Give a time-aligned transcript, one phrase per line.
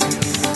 [0.00, 0.23] Thank you.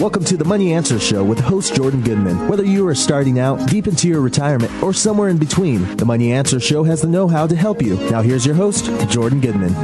[0.00, 2.48] Welcome to the Money Answer Show with host Jordan Goodman.
[2.48, 6.32] Whether you are starting out, deep into your retirement, or somewhere in between, the Money
[6.32, 7.96] Answer Show has the know how to help you.
[8.10, 9.74] Now, here's your host, Jordan Goodman.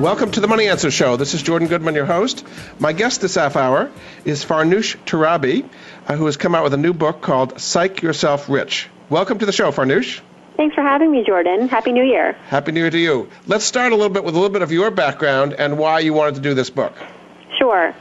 [0.00, 1.16] Welcome to the Money Answer Show.
[1.16, 2.46] This is Jordan Goodman, your host.
[2.78, 3.90] My guest this half hour
[4.24, 5.68] is Farnoosh Torabi,
[6.06, 8.88] uh, who has come out with a new book called Psych Yourself Rich.
[9.10, 10.20] Welcome to the show, Farnoosh.
[10.56, 11.66] Thanks for having me, Jordan.
[11.66, 12.34] Happy New Year.
[12.46, 13.28] Happy New Year to you.
[13.48, 16.14] Let's start a little bit with a little bit of your background and why you
[16.14, 16.94] wanted to do this book.
[17.58, 17.92] Sure.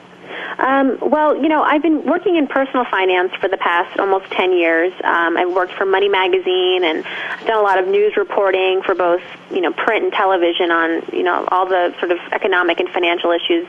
[0.58, 4.53] Um, well, you know, I've been working in personal finance for the past almost 10
[4.53, 4.94] years.
[5.03, 8.95] Um, I've worked for Money Magazine and I've done a lot of news reporting for
[8.95, 12.89] both, you know, print and television on, you know, all the sort of economic and
[12.89, 13.67] financial issues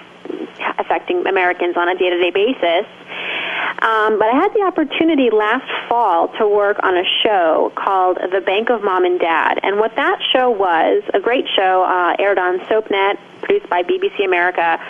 [0.79, 2.87] affecting Americans on a day-to-day basis.
[3.83, 8.41] Um, but I had the opportunity last fall to work on a show called The
[8.41, 9.61] Bank of Mom and Dad.
[9.63, 14.25] And what that show was, a great show, uh, aired on SoapNet, produced by BBC
[14.25, 14.81] America.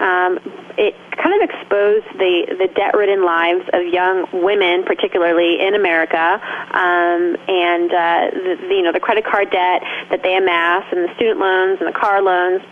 [0.00, 0.38] Um,
[0.78, 6.40] it kind of exposed the, the debt-ridden lives of young women, particularly in America,
[6.72, 11.14] um, and uh, the, you know the credit card debt that they amass, and the
[11.16, 12.62] student loans and the car loans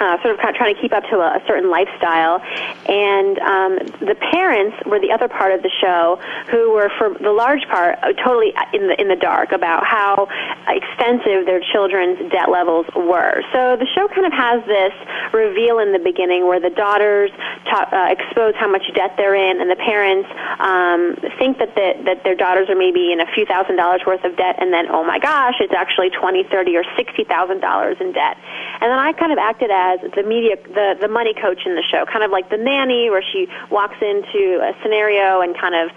[0.00, 2.40] uh, sort of, trying to keep up to a, a certain lifestyle.
[2.88, 6.18] And um, the parents were the other part of the show
[6.50, 10.28] who were, for the large part, uh, totally in the in the dark about how
[10.66, 13.42] extensive their children's debt levels were.
[13.52, 14.94] So the show kind of has this
[15.32, 17.30] reveal in the beginning where the daughters
[17.68, 20.28] talk, uh, expose how much debt they're in, and the parents
[20.60, 24.24] um, think that the, that their daughters are maybe in a few thousand dollars worth
[24.24, 27.96] of debt, and then oh my gosh, it's actually twenty, thirty, or sixty thousand dollars
[28.00, 28.36] in debt.
[28.80, 31.74] And then I kind of acted as as the media, the the money coach in
[31.74, 35.74] the show, kind of like the nanny, where she walks into a scenario and kind
[35.74, 35.90] of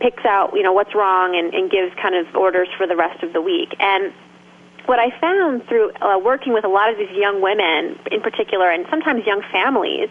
[0.00, 3.22] picks out you know what's wrong and, and gives kind of orders for the rest
[3.22, 3.74] of the week.
[3.78, 4.12] And
[4.86, 8.70] what I found through uh, working with a lot of these young women, in particular,
[8.70, 10.08] and sometimes young families,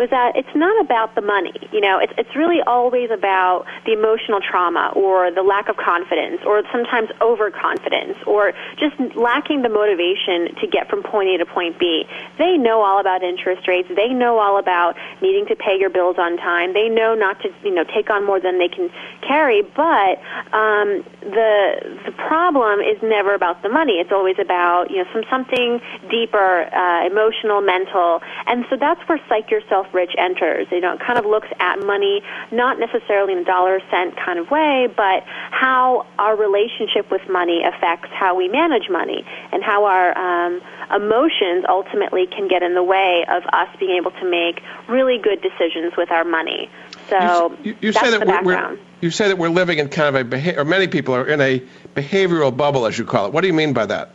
[0.00, 1.52] was that it's not about the money.
[1.70, 6.40] You know, it's it's really always about the emotional trauma or the lack of confidence
[6.48, 11.78] or sometimes overconfidence or just lacking the motivation to get from point A to point
[11.78, 12.08] B.
[12.38, 13.92] They know all about interest rates.
[13.94, 16.72] They know all about needing to pay your bills on time.
[16.72, 18.88] They know not to, you know, take on more than they can
[19.20, 20.16] carry, but
[20.56, 24.00] um the the problem is never about the money.
[24.00, 28.22] It's always about, you know, some something deeper, uh, emotional, mental.
[28.46, 30.66] And so that's where psych yourself rich enters.
[30.70, 34.38] You know, it kind of looks at money not necessarily in a dollar cent kind
[34.38, 39.84] of way, but how our relationship with money affects how we manage money and how
[39.84, 40.60] our um,
[40.94, 45.40] emotions ultimately can get in the way of us being able to make really good
[45.42, 46.68] decisions with our money.
[47.08, 48.78] So you, you, you that's say that the we're, background.
[48.78, 51.26] we're you say that we're living in kind of a beha- or many people are
[51.26, 51.62] in a
[51.94, 53.32] behavioral bubble, as you call it.
[53.32, 54.12] What do you mean by that?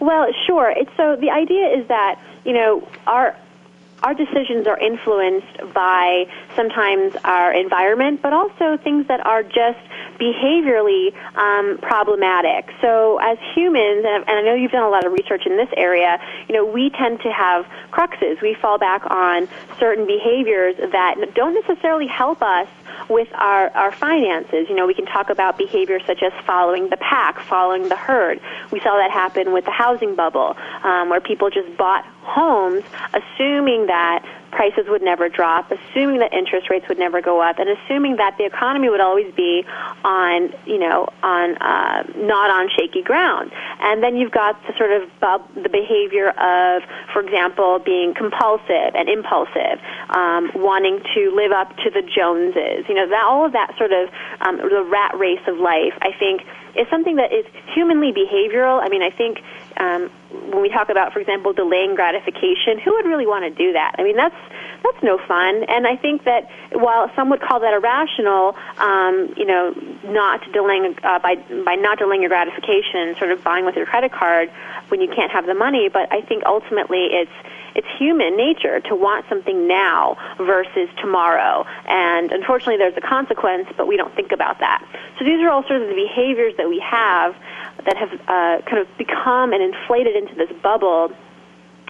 [0.00, 0.70] Well, sure.
[0.70, 3.36] It's so the idea is that you know our
[4.02, 9.78] our decisions are influenced by sometimes our environment, but also things that are just
[10.18, 12.72] behaviorally um, problematic.
[12.80, 16.20] So, as humans, and I know you've done a lot of research in this area,
[16.48, 18.40] you know, we tend to have cruxes.
[18.42, 22.68] We fall back on certain behaviors that don't necessarily help us
[23.08, 24.68] with our, our finances.
[24.68, 28.40] You know, we can talk about behaviors such as following the pack, following the herd.
[28.70, 33.86] We saw that happen with the housing bubble, um, where people just bought homes assuming
[33.86, 38.16] that prices would never drop, assuming that interest rates would never go up, and assuming
[38.16, 39.64] that the economy would always be
[40.04, 43.50] on, you know, on uh, not on shaky ground.
[43.80, 46.82] And then you've got the sort of bub- the behavior of,
[47.12, 49.78] for example, being compulsive and impulsive,
[50.10, 52.86] um, wanting to live up to the Joneses.
[52.88, 54.10] You know, that all of that sort of
[54.40, 55.94] um, the rat race of life.
[56.02, 56.42] I think
[56.76, 58.80] is something that is humanly behavioral.
[58.82, 59.42] I mean, I think
[59.76, 63.72] um, when we talk about, for example, delaying gratification, who would really want to do
[63.72, 63.94] that?
[63.98, 64.36] I mean, that's
[64.82, 65.64] that's no fun.
[65.64, 69.74] And I think that while some would call that irrational, um, you know,
[70.04, 74.12] not delaying uh, by by not delaying your gratification, sort of buying with your credit
[74.12, 74.50] card
[74.88, 75.88] when you can't have the money.
[75.88, 77.32] But I think ultimately it's
[77.74, 81.64] it's human nature to want something now versus tomorrow.
[81.86, 84.84] And unfortunately, there's a consequence, but we don't think about that.
[85.18, 87.36] So these are all sort of the behaviors that we have
[87.84, 91.12] that have uh, kind of become and inflated into this bubble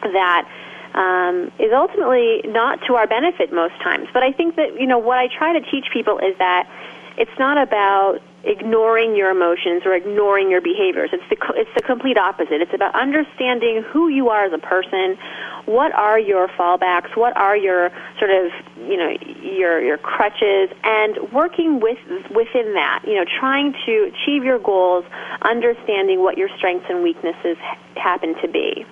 [0.02, 0.48] that
[0.94, 4.08] um, is ultimately not to our benefit most times.
[4.12, 6.69] But I think that you know what I try to teach people is that
[7.16, 11.10] it's not about ignoring your emotions or ignoring your behaviors.
[11.12, 12.60] It's the it's the complete opposite.
[12.60, 15.19] It's about understanding who you are as a person.
[15.66, 17.16] What are your fallbacks?
[17.16, 18.50] What are your sort of
[18.88, 20.70] you know your your crutches?
[20.82, 21.98] And working with
[22.31, 25.04] within that, you know, trying to achieve your goals,
[25.42, 27.58] understanding what your strengths and weaknesses
[27.96, 28.87] happen to be.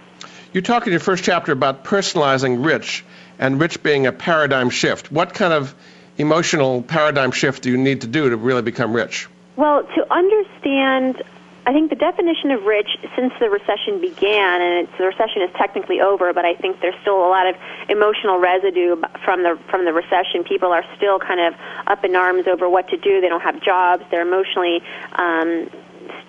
[0.53, 3.05] You talk in your first chapter about personalizing rich,
[3.39, 5.13] and rich being a paradigm shift.
[5.13, 5.75] What kind of
[6.17, 9.29] emotional paradigm shift do you need to do to really become rich?
[9.57, 11.23] Well, to understand,
[11.67, 16.01] I think the definition of rich since the recession began, and the recession is technically
[16.01, 17.57] over, but I think there's still a lot of
[17.89, 20.45] emotional residue from the from the recession.
[20.45, 23.21] People are still kind of up in arms over what to do.
[23.21, 24.05] They don't have jobs.
[24.11, 25.69] They're emotionally um,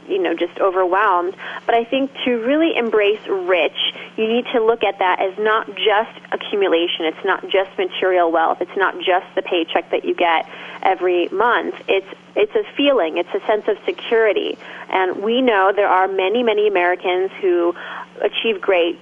[0.10, 1.36] you know just overwhelmed.
[1.66, 3.78] But i think to really embrace rich
[4.20, 7.06] you need to look at that as not just accumulation.
[7.06, 8.58] It's not just material wealth.
[8.60, 10.46] It's not just the paycheck that you get
[10.82, 11.76] every month.
[11.88, 13.18] It's it's a feeling.
[13.18, 14.58] It's a sense of security.
[14.90, 17.74] And we know there are many many americans who
[18.22, 19.00] achieve great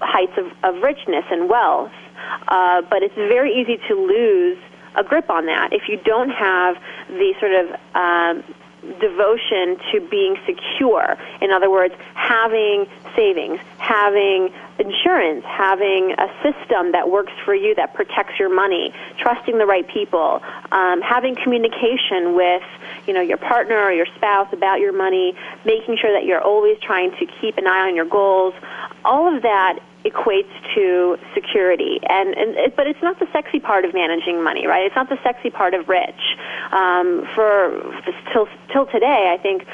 [0.00, 1.92] heights of, of richness and wealth.
[2.48, 4.58] Uh, but it's very easy to lose
[4.94, 5.72] a grip on that.
[5.72, 6.76] If you don't have
[7.08, 8.44] the sort of um,
[9.00, 11.16] devotion to being secure.
[11.40, 17.94] In other words, having savings, having insurance, having a system that works for you that
[17.94, 20.42] protects your money, trusting the right people,
[20.72, 22.62] um, having communication with
[23.06, 25.34] you know your partner or your spouse about your money,
[25.64, 28.54] making sure that you're always trying to keep an eye on your goals.
[29.04, 32.00] All of that equates to security.
[32.08, 34.86] And, and it, but it's not the sexy part of managing money right?
[34.86, 36.36] It's not the sexy part of rich.
[36.72, 37.70] Um, for
[38.32, 39.66] till till today i think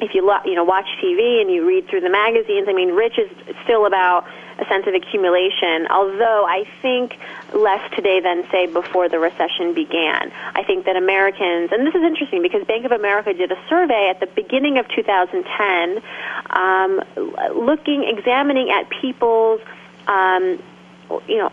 [0.00, 2.90] if you lo- you know watch tv and you read through the magazines i mean
[2.90, 3.30] rich is
[3.64, 4.24] still about
[4.58, 7.18] a sense of accumulation, although I think
[7.52, 10.32] less today than, say, before the recession began.
[10.54, 14.08] I think that Americans, and this is interesting because Bank of America did a survey
[14.08, 16.02] at the beginning of 2010
[16.50, 17.02] um,
[17.54, 19.60] looking, examining at people's,
[20.06, 20.62] um,
[21.28, 21.50] you know,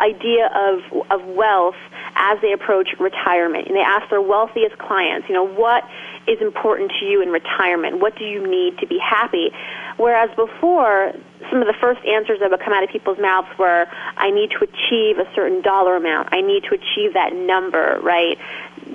[0.00, 0.80] idea of,
[1.10, 1.76] of wealth
[2.16, 3.68] as they approach retirement.
[3.68, 5.84] And they asked their wealthiest clients, you know, what
[6.26, 8.00] is important to you in retirement?
[8.00, 9.50] What do you need to be happy?
[9.96, 11.12] Whereas before,
[11.50, 13.86] some of the first answers that would come out of people's mouths were,
[14.16, 16.28] I need to achieve a certain dollar amount.
[16.32, 18.38] I need to achieve that number, right?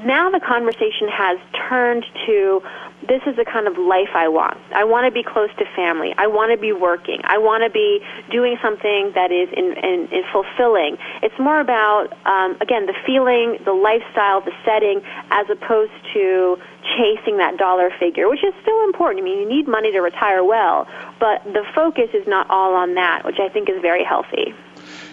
[0.03, 2.61] Now the conversation has turned to,
[3.07, 4.57] this is the kind of life I want.
[4.73, 6.13] I want to be close to family.
[6.17, 7.21] I want to be working.
[7.23, 8.01] I want to be
[8.31, 10.97] doing something that is in, in, in fulfilling.
[11.21, 15.01] It's more about, um, again, the feeling, the lifestyle, the setting,
[15.31, 16.57] as opposed to
[16.97, 19.21] chasing that dollar figure, which is still important.
[19.21, 20.87] I mean, you need money to retire well,
[21.19, 24.53] but the focus is not all on that, which I think is very healthy.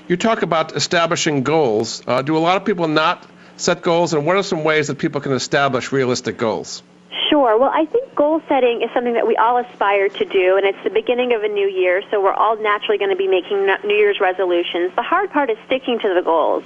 [0.09, 2.03] You talk about establishing goals.
[2.07, 3.27] Uh, do a lot of people not
[3.57, 6.83] set goals, and what are some ways that people can establish realistic goals?
[7.29, 7.59] Sure.
[7.59, 10.79] Well, I think goal setting is something that we all aspire to do, and it's
[10.85, 13.95] the beginning of a new year, so we're all naturally going to be making New
[13.95, 14.93] Year's resolutions.
[14.95, 16.63] The hard part is sticking to the goals.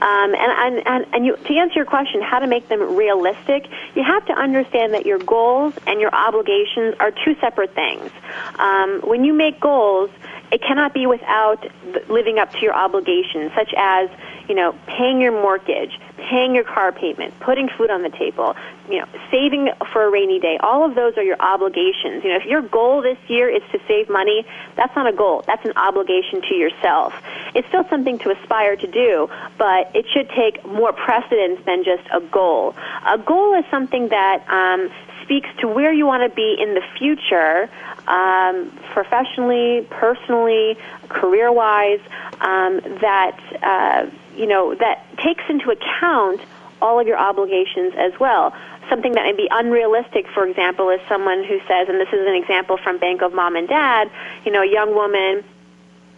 [0.00, 3.66] Um, and and, and, and you, to answer your question, how to make them realistic,
[3.96, 8.10] you have to understand that your goals and your obligations are two separate things.
[8.56, 10.10] Um, when you make goals,
[10.50, 11.66] it cannot be without
[12.08, 14.10] living up to your obligations, such as
[14.48, 18.56] you know, paying your mortgage, paying your car payment, putting food on the table,
[18.88, 20.56] you know, saving for a rainy day.
[20.60, 22.24] All of those are your obligations.
[22.24, 25.44] You know, if your goal this year is to save money, that's not a goal.
[25.46, 27.12] That's an obligation to yourself.
[27.54, 32.04] It's still something to aspire to do, but it should take more precedence than just
[32.12, 32.74] a goal.
[33.06, 34.90] A goal is something that um,
[35.28, 37.68] speaks to where you want to be in the future,
[38.08, 40.78] um, professionally, personally,
[41.10, 42.00] career-wise.
[42.40, 46.40] Um, that uh, you know, that takes into account
[46.80, 48.54] all of your obligations as well.
[48.88, 52.34] Something that may be unrealistic, for example, is someone who says, and this is an
[52.34, 54.10] example from Bank of Mom and Dad,
[54.46, 55.44] you know, a young woman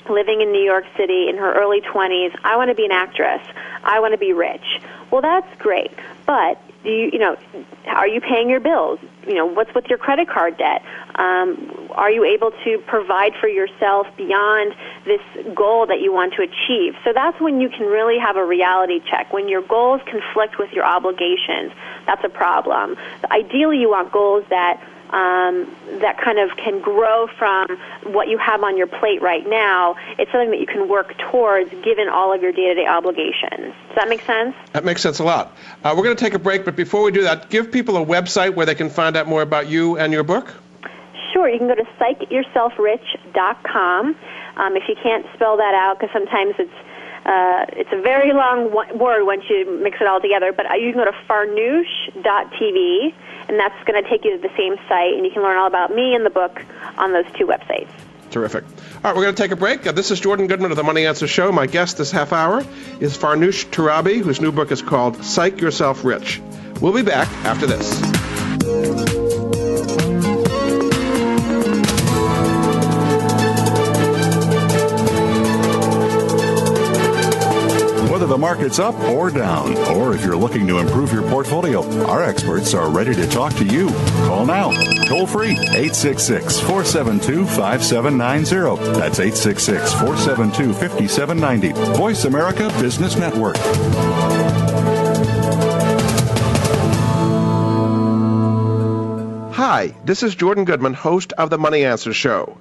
[0.09, 3.43] living in New York City in her early 20s, I want to be an actress.
[3.83, 4.65] I want to be rich.
[5.11, 5.91] Well, that's great.
[6.31, 7.37] But do you, you know,
[7.89, 9.01] are you paying your bills?
[9.27, 10.81] You know, what's with your credit card debt?
[11.17, 15.21] Um, are you able to provide for yourself beyond this
[15.57, 16.95] goal that you want to achieve?
[17.03, 19.33] So that's when you can really have a reality check.
[19.33, 21.73] When your goals conflict with your obligations,
[22.07, 22.97] that's a problem.
[23.29, 24.81] Ideally, you want goals that
[25.13, 25.67] um,
[26.01, 27.67] that kind of can grow from
[28.05, 29.97] what you have on your plate right now.
[30.19, 33.75] It's something that you can work towards given all of your day to day obligations.
[33.89, 34.55] Does that make sense?
[34.73, 35.57] That makes sense a lot.
[35.83, 38.07] Uh, we're going to take a break, but before we do that, give people a
[38.07, 40.55] website where they can find out more about you and your book.
[41.33, 44.17] Sure, you can go to psychyourselfrich.com.
[44.57, 46.71] Um, if you can't spell that out, because sometimes it's
[47.25, 50.93] uh, it's a very long word once you mix it all together, but uh, you
[50.93, 53.13] can go to farnoosh.tv,
[53.51, 55.67] and that's going to take you to the same site, and you can learn all
[55.67, 56.65] about me and the book
[56.97, 57.91] on those two websites.
[58.31, 58.63] Terrific.
[58.63, 59.85] All right, we're going to take a break.
[59.85, 61.51] Uh, this is Jordan Goodman of the Money Answer Show.
[61.51, 62.65] My guest this half hour
[63.01, 66.41] is Farnoosh Torabi, whose new book is called Psych Yourself Rich.
[66.81, 69.20] We'll be back after this.
[78.27, 82.75] The market's up or down, or if you're looking to improve your portfolio, our experts
[82.75, 83.89] are ready to talk to you.
[84.27, 84.71] Call now,
[85.07, 88.99] toll free, 866 472 5790.
[88.99, 91.97] That's 866 472 5790.
[91.97, 93.57] Voice America Business Network.
[99.55, 102.59] Hi, this is Jordan Goodman, host of the Money Answer Show.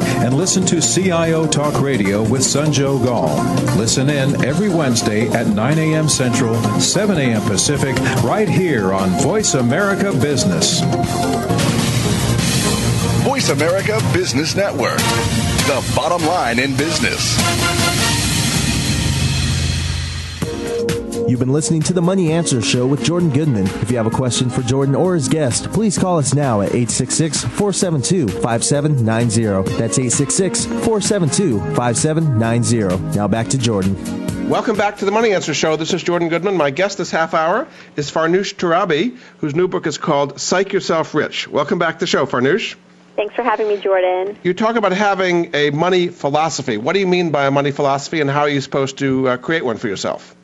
[0.23, 3.43] and listen to CIO Talk Radio with Sanjog Aul.
[3.77, 6.09] Listen in every Wednesday at 9 a.m.
[6.09, 7.41] Central, 7 a.m.
[7.43, 10.81] Pacific, right here on Voice America Business.
[13.23, 17.80] Voice America Business Network, the bottom line in business.
[21.27, 23.65] You've been listening to the Money Answer Show with Jordan Goodman.
[23.65, 26.69] If you have a question for Jordan or his guest, please call us now at
[26.69, 29.77] 866 472 5790.
[29.77, 33.15] That's 866 472 5790.
[33.15, 34.49] Now back to Jordan.
[34.49, 35.75] Welcome back to the Money Answer Show.
[35.75, 36.57] This is Jordan Goodman.
[36.57, 41.13] My guest this half hour is Farnoosh Torabi, whose new book is called Psych Yourself
[41.13, 41.47] Rich.
[41.47, 42.75] Welcome back to the show, Farnoosh.
[43.15, 44.37] Thanks for having me, Jordan.
[44.43, 46.77] You talk about having a money philosophy.
[46.77, 49.37] What do you mean by a money philosophy, and how are you supposed to uh,
[49.37, 50.35] create one for yourself?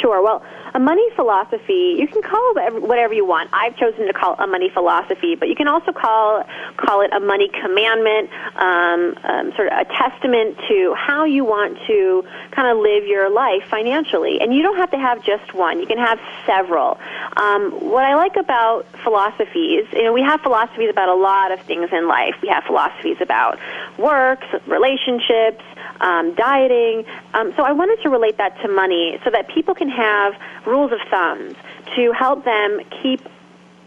[0.00, 0.22] Sure.
[0.22, 0.42] Well,
[0.74, 3.48] a money philosophy, you can call it whatever you want.
[3.52, 6.44] I've chosen to call it a money philosophy, but you can also call
[6.76, 11.78] call it a money commandment, um, um, sort of a testament to how you want
[11.86, 14.40] to kind of live your life financially.
[14.40, 16.98] And you don't have to have just one; you can have several.
[17.36, 21.60] Um, what I like about philosophies, you know, we have philosophies about a lot of
[21.66, 22.34] things in life.
[22.42, 23.60] We have philosophies about
[23.96, 25.62] work, relationships,
[26.00, 27.04] um, dieting.
[27.32, 30.34] Um, so I wanted to relate that to money so that people can have
[30.66, 31.54] rules of thumbs
[31.96, 33.20] to help them keep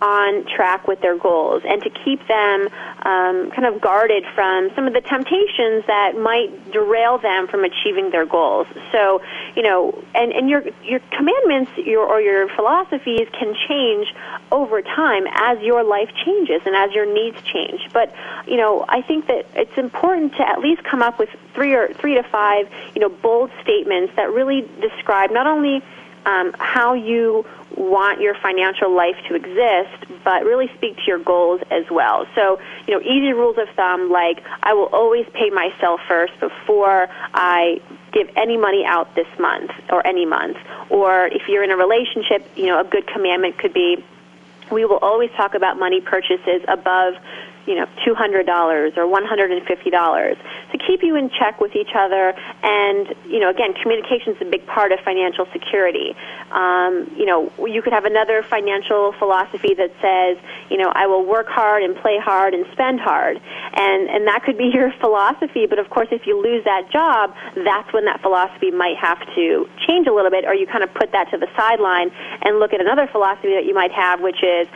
[0.02, 2.68] on track with their goals and to keep them
[3.04, 8.12] um, kind of guarded from some of the temptations that might derail them from achieving
[8.12, 8.68] their goals.
[8.92, 9.22] So,
[9.56, 14.14] you know, and, and your your commandments your, or your philosophies can change
[14.52, 17.82] over time as your life changes and as your needs change.
[17.92, 18.14] But,
[18.46, 21.92] you know, I think that it's important to at least come up with three or
[21.94, 25.82] three to five, you know, bold statements that really describe not only
[26.28, 31.62] um, how you want your financial life to exist, but really speak to your goals
[31.72, 32.28] as well.
[32.36, 37.08] So, you know, easy rules of thumb like I will always pay myself first before
[37.34, 37.82] I
[38.12, 40.58] give any money out this month or any month.
[40.90, 44.04] Or if you're in a relationship, you know, a good commandment could be
[44.70, 47.14] we will always talk about money purchases above
[47.68, 50.38] you know, $200 or $150
[50.78, 52.34] to keep you in check with each other.
[52.64, 56.16] And, you know, again, communication is a big part of financial security.
[56.52, 60.38] Um, you know, you could have another financial philosophy that says,
[60.70, 63.38] you know, I will work hard and play hard and spend hard.
[63.74, 65.66] And, and that could be your philosophy.
[65.66, 69.70] But of course, if you lose that job, that's when that philosophy might have to
[69.88, 72.74] change a little bit, or you kind of put that to the sideline and look
[72.74, 74.68] at another philosophy that you might have, which is,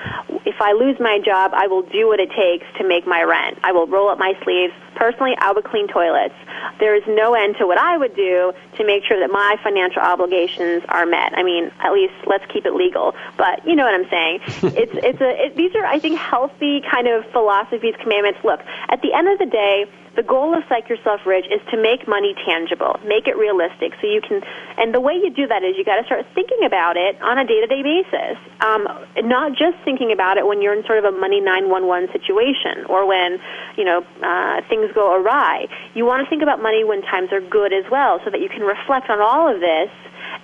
[0.45, 3.59] if I lose my job, I will do what it takes to make my rent.
[3.63, 4.73] I will roll up my sleeves.
[5.01, 6.35] Personally, I would clean toilets.
[6.79, 9.99] There is no end to what I would do to make sure that my financial
[9.99, 11.33] obligations are met.
[11.35, 13.15] I mean, at least let's keep it legal.
[13.35, 14.39] But you know what I'm saying.
[14.77, 18.41] it's it's a it, these are I think healthy kind of philosophies, commandments.
[18.43, 21.81] Look, at the end of the day, the goal of Psych Yourself Rich is to
[21.81, 23.93] make money tangible, make it realistic.
[24.01, 24.41] So you can,
[24.77, 27.37] and the way you do that is you got to start thinking about it on
[27.37, 28.87] a day-to-day basis, um,
[29.23, 33.07] not just thinking about it when you're in sort of a money 911 situation or
[33.07, 33.39] when,
[33.77, 35.67] you know, uh, things go awry.
[35.93, 38.49] You want to think about money when times are good as well, so that you
[38.49, 39.89] can reflect on all of this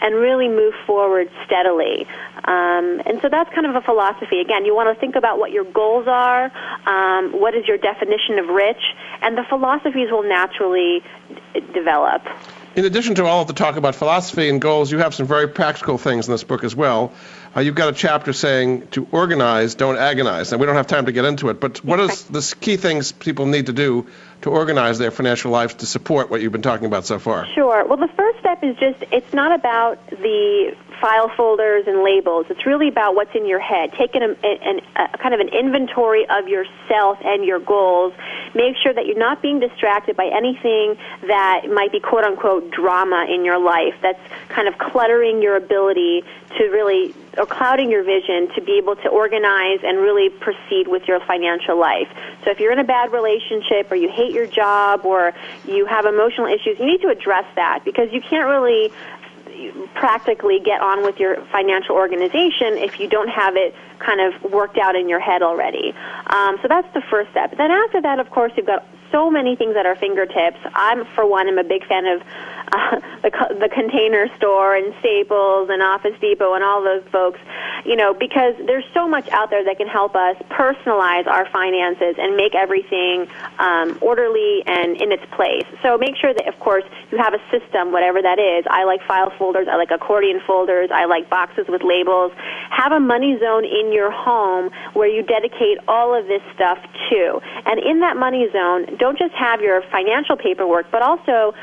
[0.02, 2.06] and really move forward steadily.
[2.44, 4.40] Um, and so that's kind of a philosophy.
[4.40, 6.52] Again, you want to think about what your goals are,
[6.86, 8.82] um, what is your definition of rich,
[9.22, 11.04] and the philosophies will naturally
[11.54, 12.22] d- develop.
[12.78, 15.48] In addition to all of the talk about philosophy and goals, you have some very
[15.48, 17.12] practical things in this book as well.
[17.56, 20.52] Uh, you've got a chapter saying to organize, don't agonize.
[20.52, 23.12] And we don't have time to get into it, but what are the key things
[23.12, 24.06] people need to do
[24.42, 27.46] to organize their financial lives to support what you've been talking about so far?
[27.54, 27.86] Sure.
[27.86, 32.48] Well, the first step is just it's not about the file folders and labels.
[32.50, 33.94] It's really about what's in your head.
[33.94, 38.14] Taking a, kind of an inventory of yourself and your goals.
[38.56, 43.28] Make sure that you're not being distracted by anything that might be quote unquote drama
[43.30, 46.24] in your life that's kind of cluttering your ability
[46.58, 51.08] to really or clouding your vision to be able to organize and really proceed with
[51.08, 52.08] your financial life.
[52.44, 55.34] So if you're in a bad relationship or you hate your job or
[55.66, 58.92] you have emotional issues, you need to address that because you can't really
[59.96, 64.78] practically get on with your financial organization if you don't have it kind of worked
[64.78, 65.94] out in your head already.
[66.28, 67.58] Um, so that's the first step.
[67.58, 70.60] Then after that, of course, you've got so many things at our fingertips.
[70.76, 72.22] I'm, for one, am a big fan of
[72.72, 77.40] uh, the, the container store and Staples and Office Depot and all those folks,
[77.86, 82.16] you know, because there's so much out there that can help us personalize our finances
[82.18, 83.28] and make everything
[83.60, 85.66] um, orderly and in its place.
[85.82, 88.66] So make sure that, of course, you have a system, whatever that is.
[88.70, 89.68] I like file folders.
[89.70, 90.90] I like accordion folders.
[90.92, 92.32] I like boxes with labels.
[92.70, 96.78] Have a money zone in your home where you dedicate all of this stuff
[97.10, 97.40] to.
[97.66, 101.54] And in that money zone, don't just have your financial paperwork, but also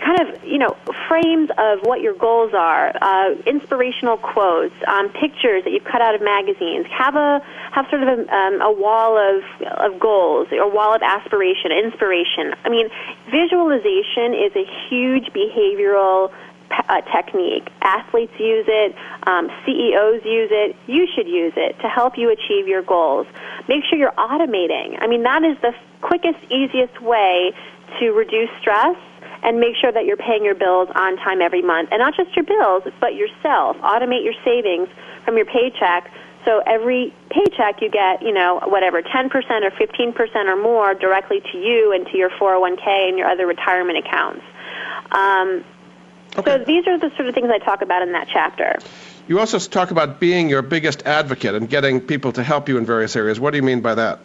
[0.00, 0.76] kind of you know
[1.08, 6.14] frames of what your goals are, uh, inspirational quotes, um, pictures that you've cut out
[6.14, 6.86] of magazines.
[6.90, 7.40] Have a
[7.72, 9.42] have sort of a, um, a wall of
[9.78, 12.54] of goals or wall of aspiration, inspiration.
[12.64, 12.88] I mean,
[13.30, 16.32] visualization is a huge behavioral
[16.88, 17.68] uh, technique.
[17.82, 18.94] Athletes use it,
[19.26, 20.76] um, CEOs use it.
[20.86, 23.26] You should use it to help you achieve your goals.
[23.68, 24.98] Make sure you're automating.
[25.00, 27.52] I mean, that is the quickest, easiest way
[28.00, 28.96] to reduce stress
[29.44, 31.90] and make sure that you're paying your bills on time every month.
[31.92, 33.76] And not just your bills, but yourself.
[33.78, 34.88] Automate your savings
[35.24, 36.10] from your paycheck.
[36.46, 41.58] So every paycheck you get, you know, whatever, 10% or 15% or more directly to
[41.58, 44.42] you and to your 401k and your other retirement accounts.
[45.12, 45.64] Um,
[46.36, 46.58] okay.
[46.58, 48.78] So these are the sort of things I talk about in that chapter.
[49.26, 52.84] You also talk about being your biggest advocate and getting people to help you in
[52.84, 53.40] various areas.
[53.40, 54.20] What do you mean by that?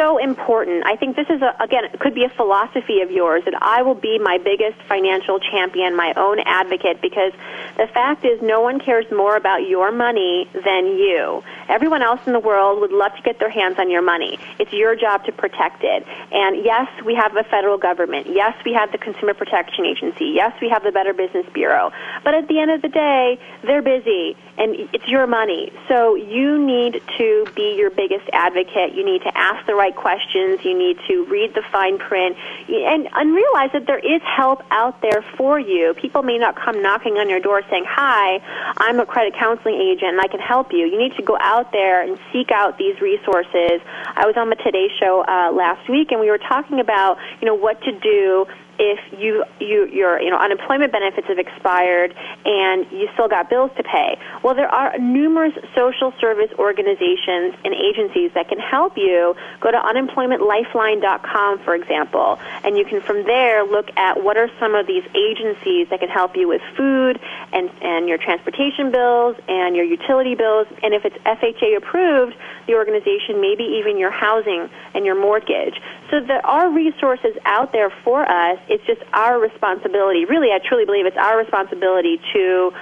[0.00, 0.86] So important.
[0.86, 3.82] I think this is, a, again, it could be a philosophy of yours that I
[3.82, 7.32] will be my biggest financial champion, my own advocate, because
[7.76, 11.42] the fact is no one cares more about your money than you.
[11.68, 14.38] Everyone else in the world would love to get their hands on your money.
[14.58, 16.06] It's your job to protect it.
[16.32, 18.26] And yes, we have the federal government.
[18.30, 20.32] Yes, we have the Consumer Protection Agency.
[20.34, 21.92] Yes, we have the Better Business Bureau.
[22.24, 25.72] But at the end of the day, they're busy and it's your money.
[25.88, 28.94] So you need to be your biggest advocate.
[28.94, 30.60] You need to ask the right questions.
[30.64, 32.36] You need to read the fine print
[32.68, 35.94] and, and realize that there is help out there for you.
[35.94, 38.40] People may not come knocking on your door saying, Hi,
[38.78, 40.86] I'm a credit counseling agent and I can help you.
[40.86, 43.80] You need to go out there and seek out these resources.
[44.16, 47.46] I was on the Today Show uh, last week and we were talking about, you
[47.46, 48.46] know, what to do
[48.80, 52.14] if you, you your you know unemployment benefits have expired
[52.46, 54.18] and you still got bills to pay.
[54.42, 59.36] Well, there are numerous social service organizations and agencies that can help you.
[59.60, 64.74] Go to unemploymentlifeline.com, for example, and you can from there look at what are some
[64.74, 67.20] of these agencies that can help you with food
[67.52, 70.66] and and your transportation bills and your utility bills.
[70.82, 72.34] And if it's FHA approved,
[72.66, 75.78] the organization, maybe even your housing and your mortgage.
[76.10, 78.58] So there are resources out there for us.
[78.68, 80.24] It's just our responsibility.
[80.24, 82.72] Really, I truly believe it's our responsibility to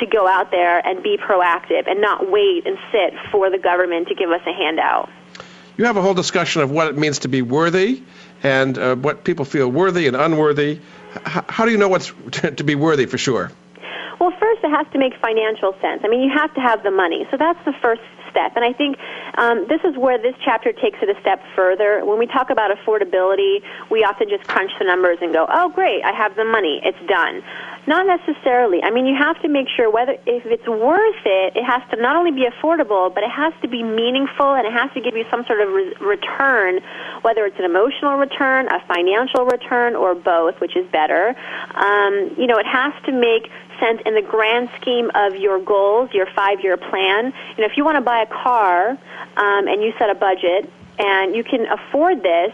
[0.00, 4.08] to go out there and be proactive and not wait and sit for the government
[4.08, 5.10] to give us a handout.
[5.76, 8.02] You have a whole discussion of what it means to be worthy
[8.42, 10.80] and uh, what people feel worthy and unworthy.
[11.26, 13.50] H- how do you know what's to be worthy for sure?
[14.20, 16.00] Well, first, it has to make financial sense.
[16.04, 17.26] I mean, you have to have the money.
[17.30, 18.00] So that's the first
[18.34, 18.58] step.
[18.58, 18.98] And I think
[19.38, 22.02] um, this is where this chapter takes it a step further.
[22.04, 26.02] When we talk about affordability, we often just crunch the numbers and go, oh, great,
[26.02, 27.42] I have the money, it's done.
[27.86, 28.82] Not necessarily.
[28.82, 32.00] I mean, you have to make sure whether if it's worth it, it has to
[32.00, 35.14] not only be affordable, but it has to be meaningful and it has to give
[35.16, 36.80] you some sort of re- return,
[37.20, 41.36] whether it's an emotional return, a financial return, or both, which is better.
[41.74, 46.08] Um, you know, it has to make sense in the grand scheme of your goals,
[46.14, 47.34] your five-year plan.
[47.56, 50.70] You know, if you want to buy a car um, and you set a budget
[50.98, 52.52] and you can afford this,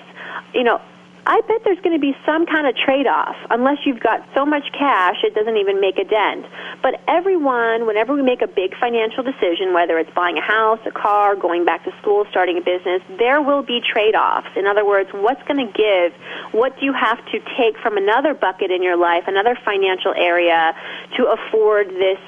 [0.54, 0.80] you know,
[1.26, 3.36] I bet there's going to be some kind of trade off.
[3.50, 6.46] Unless you've got so much cash, it doesn't even make a dent.
[6.82, 10.90] But everyone, whenever we make a big financial decision, whether it's buying a house, a
[10.90, 14.48] car, going back to school, starting a business, there will be trade offs.
[14.56, 16.12] In other words, what's going to give?
[16.52, 20.74] What do you have to take from another bucket in your life, another financial area,
[21.16, 22.18] to afford this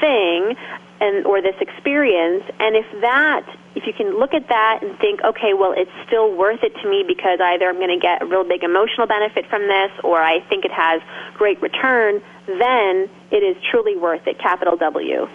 [0.00, 0.56] thing?
[1.00, 5.20] And or this experience and if that if you can look at that and think
[5.22, 8.26] okay well it's still worth it to me because either I'm going to get a
[8.26, 11.00] real big emotional benefit from this or I think it has
[11.34, 15.28] great return then it is truly worth it capital W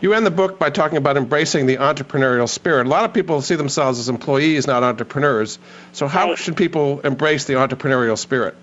[0.00, 2.86] you end the book by talking about embracing the entrepreneurial spirit.
[2.86, 5.58] A lot of people see themselves as employees, not entrepreneurs.
[5.92, 6.38] So, how right.
[6.38, 8.56] should people embrace the entrepreneurial spirit?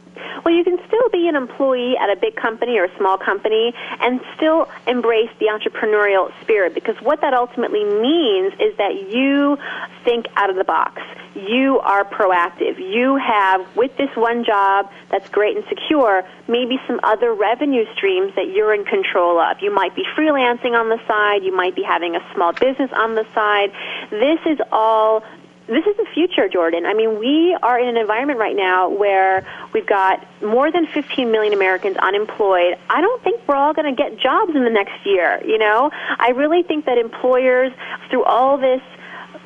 [0.43, 3.73] Well, you can still be an employee at a big company or a small company
[3.99, 9.58] and still embrace the entrepreneurial spirit because what that ultimately means is that you
[10.03, 11.01] think out of the box.
[11.36, 12.80] You are proactive.
[12.80, 18.34] You have, with this one job that's great and secure, maybe some other revenue streams
[18.36, 19.58] that you're in control of.
[19.62, 21.43] You might be freelancing on the side.
[21.43, 23.71] You might be having a small business on the side.
[24.10, 25.23] This is all
[25.67, 26.86] this is the future, Jordan.
[26.86, 31.32] I mean, we are in an environment right now where we've got more than 15
[31.32, 32.77] million Americans unemployed.
[32.89, 35.91] I don't think we're all going to get jobs in the next year, you know?
[36.19, 37.71] I really think that employers,
[38.10, 38.82] through all this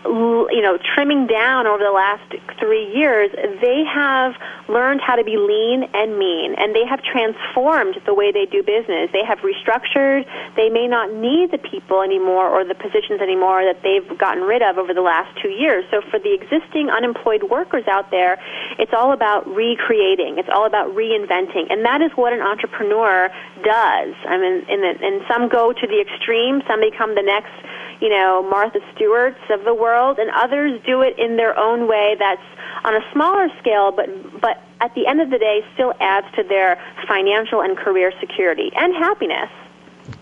[0.04, 2.24] you know, trimming down over the last
[2.60, 3.30] three years,
[3.62, 4.34] they have
[4.68, 8.64] learned how to be lean and mean, and they have transformed the way they do
[8.64, 9.10] business.
[9.12, 10.26] They have restructured.
[10.56, 14.62] They may not need the people anymore or the positions anymore that they've gotten rid
[14.62, 15.86] of over the last two years.
[15.92, 18.40] So for the existing unemployed workers out there,
[18.80, 20.38] it's all about recreating.
[20.38, 23.30] It's all about reinventing, and that is what an entrepreneur
[23.64, 24.16] does.
[24.26, 26.62] I mean, and some go to the extreme.
[26.68, 27.54] Some become the next
[28.02, 32.16] you know, Martha Stewart's of the world, and others do it in their own way
[32.18, 32.42] that's
[32.84, 34.10] on a smaller scale, but,
[34.42, 38.72] but at the end of the day still adds to their financial and career security
[38.76, 39.50] and happiness.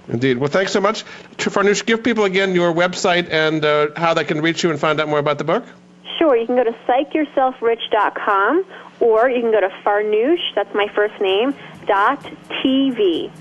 [0.10, 0.38] Indeed.
[0.38, 1.04] Well, thanks so much.
[1.38, 5.00] Farnoosh, give people again your website and uh, how they can reach you and find
[5.00, 5.66] out more about the book.
[6.18, 6.36] Sure.
[6.36, 8.66] You can go to psychyourselfrich.com
[9.00, 13.32] or you can go to Farnoosh, that's my first name, dot TV.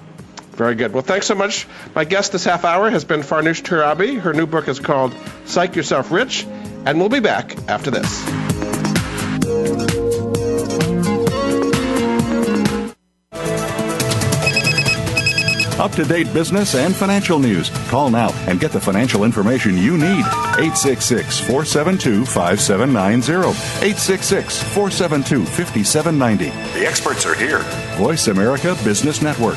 [0.59, 0.93] Very good.
[0.93, 1.69] Well, thanks so much.
[1.95, 4.19] My guest this half hour has been Farnoosh Torabi.
[4.19, 6.47] Her new book is called Psych Yourself Rich,
[6.85, 8.27] and we'll be back after this.
[15.79, 17.71] Up to date business and financial news.
[17.89, 20.27] Call now and get the financial information you need.
[20.59, 23.49] 866 472 5790.
[23.87, 26.47] 866 472 5790.
[26.81, 27.61] The experts are here.
[27.97, 29.57] Voice America Business Network.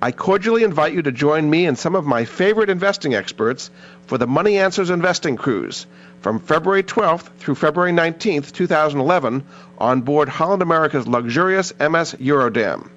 [0.00, 3.70] I cordially invite you to join me and some of my favorite investing experts
[4.06, 5.86] for the Money Answers Investing Cruise
[6.20, 9.44] from February 12th through February 19th, 2011,
[9.78, 12.90] on board Holland America's luxurious MS Eurodam.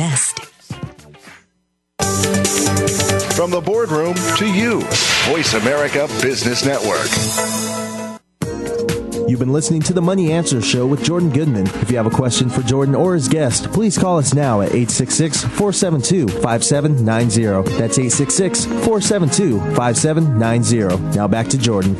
[0.00, 0.40] invest.
[3.34, 4.80] From the boardroom to you,
[5.28, 7.08] Voice America Business Network.
[9.28, 11.66] You've been listening to the Money Answer Show with Jordan Goodman.
[11.66, 14.68] If you have a question for Jordan or his guest, please call us now at
[14.68, 17.78] 866 472 5790.
[17.78, 21.16] That's 866 472 5790.
[21.16, 21.94] Now back to Jordan.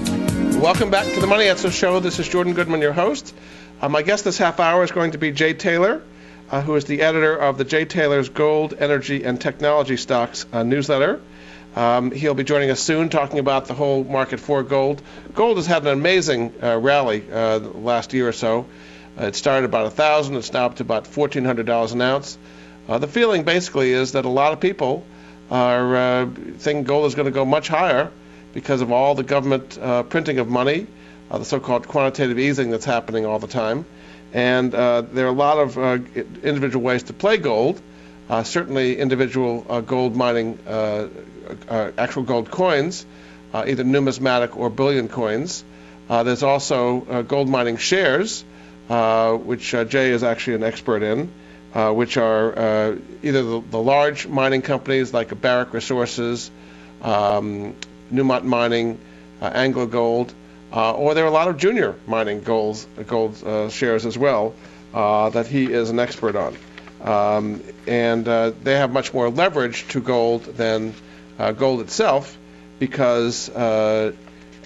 [0.61, 2.01] Welcome back to the Money Answer Show.
[2.01, 3.35] This is Jordan Goodman, your host.
[3.81, 6.03] Uh, my guest this half hour is going to be Jay Taylor
[6.51, 10.63] uh, who is the editor of the Jay Taylor's Gold, Energy, and Technology Stocks uh,
[10.63, 11.21] newsletter.
[11.77, 15.01] Um, he'll be joining us soon talking about the whole market for gold.
[15.35, 18.67] Gold has had an amazing uh, rally uh, last year or so.
[19.19, 20.37] Uh, it started about a thousand.
[20.37, 22.37] It's now up to about fourteen hundred dollars an ounce.
[22.89, 25.05] Uh, the feeling basically is that a lot of people
[25.51, 26.27] are
[26.59, 28.11] thinking gold is going to go much higher
[28.55, 30.87] because of all the government printing of money,
[31.29, 33.85] the so-called quantitative easing that's happening all the time.
[34.33, 35.99] And uh, there are a lot of uh,
[36.43, 37.81] individual ways to play gold.
[38.29, 41.09] Uh, certainly, individual uh, gold mining, uh,
[41.69, 43.05] uh, actual gold coins,
[43.53, 45.65] either numismatic or bullion coins.
[46.09, 48.45] there's also gold mining shares,
[48.89, 51.33] which Jay is actually an expert in,
[51.97, 56.53] which are either the, the, large mining companies like Barrick Resources,
[57.03, 57.75] um,
[58.13, 59.01] Newmont Mining,
[59.43, 60.33] Anglo Gold,
[60.73, 64.55] uh, or there are a lot of junior mining gold, gold uh, shares as well
[64.95, 66.57] uh, that he is an expert on.
[67.01, 70.95] Um, and uh, they have much more leverage to gold than
[71.39, 72.37] uh, gold itself
[72.79, 74.13] because uh,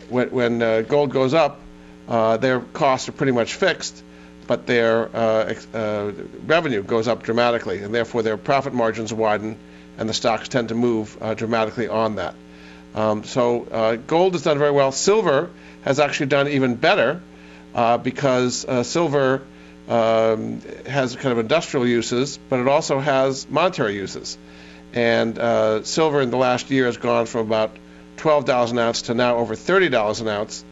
[0.08, 1.60] when, when gold goes up,
[2.06, 4.02] their costs are pretty much fixed,
[4.46, 5.08] but their
[5.48, 9.58] ex- revenue goes up dramatically, and therefore their profit margins widen,
[9.96, 12.34] and the stocks tend to move dramatically on that.
[12.94, 14.92] Um, so gold has done very well.
[14.92, 15.50] Silver
[15.84, 17.20] has actually done even better
[17.74, 19.42] uh, because uh, silver
[19.88, 24.38] um, has kind of industrial uses, but it also has monetary uses.
[24.92, 27.76] And uh, silver in the last year has gone from about
[28.18, 30.64] $12 an ounce to now over $30 an ounce.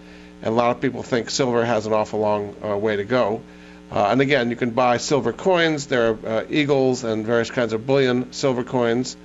[0.42, 3.42] And a lot of people think silver has an awful long uh, way to go.
[3.90, 5.86] Uh, and again, you can buy silver coins.
[5.86, 9.16] There are uh, eagles and various kinds of bullion silver coins.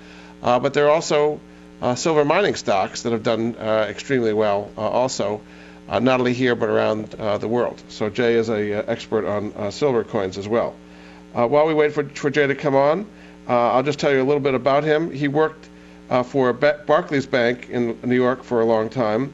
[0.42, 1.40] but there are also
[1.96, 5.42] silver mining stocks that have done extremely well also
[5.90, 7.82] uh, not only here but around uh, the world.
[7.90, 10.76] So Jay is a uh, expert on uh, silver coins as well.
[11.34, 13.06] Uh, while we wait for, for Jay to come on,
[13.48, 15.12] uh, I'll just tell you a little bit about him.
[15.12, 15.70] He worked
[16.26, 19.34] for Barclays Bank in New York for a long time,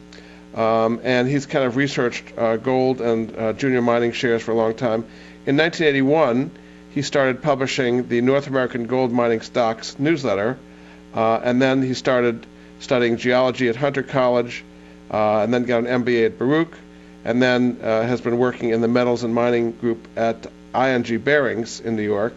[0.56, 5.06] um, and he's kind of researched gold and junior mining shares for a long time.
[5.46, 6.50] In 1981,
[6.90, 10.58] he started publishing the North American Gold Mining Stocks newsletter,
[11.14, 12.46] and then he started
[12.80, 14.64] studying geology at Hunter College
[15.12, 16.74] uh, and then got an MBA at Baruch,
[17.24, 21.80] and then uh, has been working in the metals and mining group at ING Barings
[21.80, 22.34] in New York.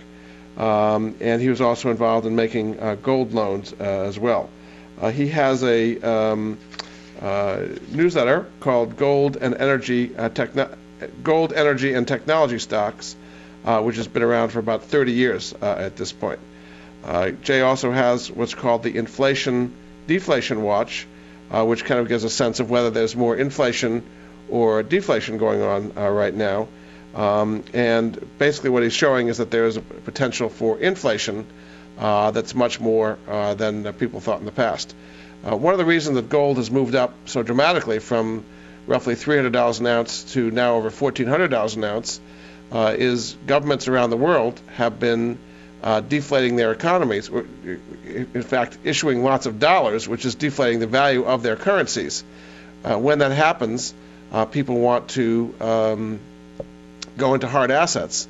[0.56, 4.48] Um, and he was also involved in making uh, gold loans as well.
[5.12, 6.58] he has a um,
[7.92, 10.74] newsletter called Gold and Energy Techno-
[11.22, 13.16] Gold, Energy, and Technology Stocks,
[13.64, 16.38] uh, which has been around for about 30 years uh, at this point.
[17.06, 19.72] Uh, Jay also has what's called the Inflation
[20.08, 21.06] Deflation Watch,
[21.52, 24.02] uh, which kind of gives a sense of whether there's more inflation
[24.48, 26.66] or deflation going on uh, right now.
[27.14, 31.46] Um, and basically, what he's showing is that there is a potential for inflation
[31.96, 34.94] uh, that's much more uh, than people thought in the past.
[35.46, 38.44] Uh, one of the reasons that gold has moved up so dramatically from
[38.86, 42.20] roughly $300 an ounce to now over $1,400 an ounce
[42.72, 45.38] uh, is governments around the world have been
[45.86, 51.24] uh, deflating their economies, in fact, issuing lots of dollars, which is deflating the value
[51.24, 52.24] of their currencies.
[52.82, 53.94] Uh, when that happens,
[54.50, 56.18] people want to um,
[57.16, 58.26] go into hard assets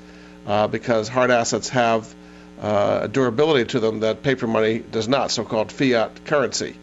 [0.70, 2.14] because hard assets have
[2.60, 6.76] uh, a durability to them that paper money does not, so-called fiat currency.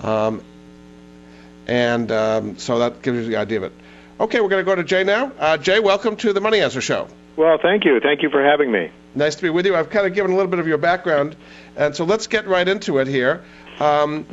[0.00, 0.42] Um,
[1.66, 3.72] and um, so that gives you the idea of it.
[4.20, 5.32] Okay, we're going to go to Jay now.
[5.38, 7.08] Uh, Jay, welcome to the Money Answer Show.
[7.36, 7.98] Well, thank you.
[8.00, 8.90] Thank you for having me.
[9.14, 9.76] Nice to be with you.
[9.76, 11.36] I've kind of given a little bit of your background,
[11.76, 13.42] and so let's get right into it here.
[13.78, 14.26] Um,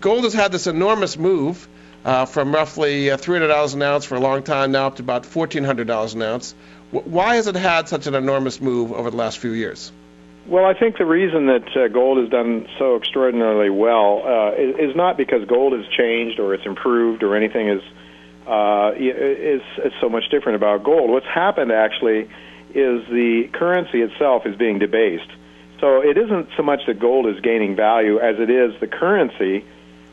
[0.00, 1.68] gold has had this enormous move
[2.04, 5.24] uh, from roughly uh, $300 an ounce for a long time now up to about
[5.24, 6.54] $1,400 an ounce.
[6.92, 9.92] W- why has it had such an enormous move over the last few years?
[10.46, 14.90] Well, I think the reason that uh, gold has done so extraordinarily well uh, is,
[14.90, 17.82] is not because gold has changed or it's improved or anything is
[18.46, 21.10] uh, is, is so much different about gold.
[21.10, 22.28] What's happened actually
[22.74, 25.30] is the currency itself is being debased.
[25.80, 29.64] So it isn't so much that gold is gaining value as it is the currency.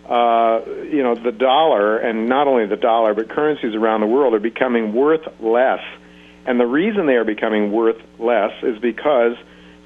[0.08, 4.34] Uh, you know, the dollar, and not only the dollar, but currencies around the world
[4.34, 5.84] are becoming worth less.
[6.46, 9.36] And the reason they are becoming worth less is because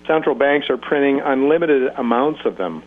[0.05, 2.83] central banks are printing unlimited amounts of them.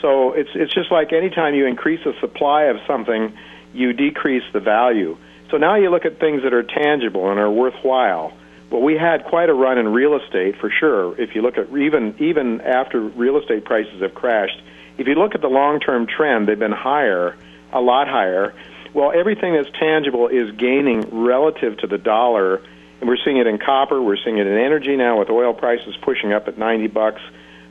[0.00, 3.32] So it's it's just like anytime you increase the supply of something,
[3.72, 5.16] you decrease the value.
[5.52, 8.32] So now you look at things that are tangible and are worthwhile.
[8.72, 11.20] Well, we had quite a run in real estate for sure.
[11.20, 14.60] If you look at even even after real estate prices have crashed,
[14.96, 17.36] if you look at the long-term trend, they've been higher,
[17.72, 18.54] a lot higher.
[18.94, 22.62] Well, everything that's tangible is gaining relative to the dollar
[23.02, 24.00] and we're seeing it in copper.
[24.00, 27.20] We're seeing it in energy now with oil prices pushing up at 90 bucks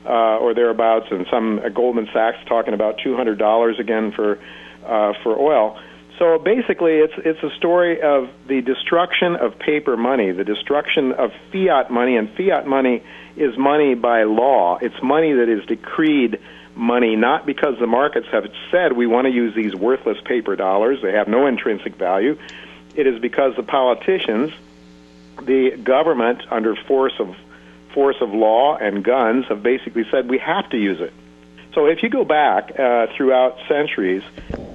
[0.04, 4.38] uh, or thereabouts, and some uh, Goldman Sachs talking about $200 again for
[4.84, 5.80] uh, for oil.
[6.22, 11.32] So basically, it's it's a story of the destruction of paper money, the destruction of
[11.50, 13.02] fiat money, and fiat money
[13.34, 14.78] is money by law.
[14.80, 16.38] It's money that is decreed
[16.76, 21.02] money, not because the markets have said we want to use these worthless paper dollars.
[21.02, 22.38] They have no intrinsic value.
[22.94, 24.52] It is because the politicians
[25.42, 27.34] the government, under force of
[27.94, 31.12] force of law and guns, have basically said we have to use it.
[31.74, 34.22] So if you go back uh, throughout centuries,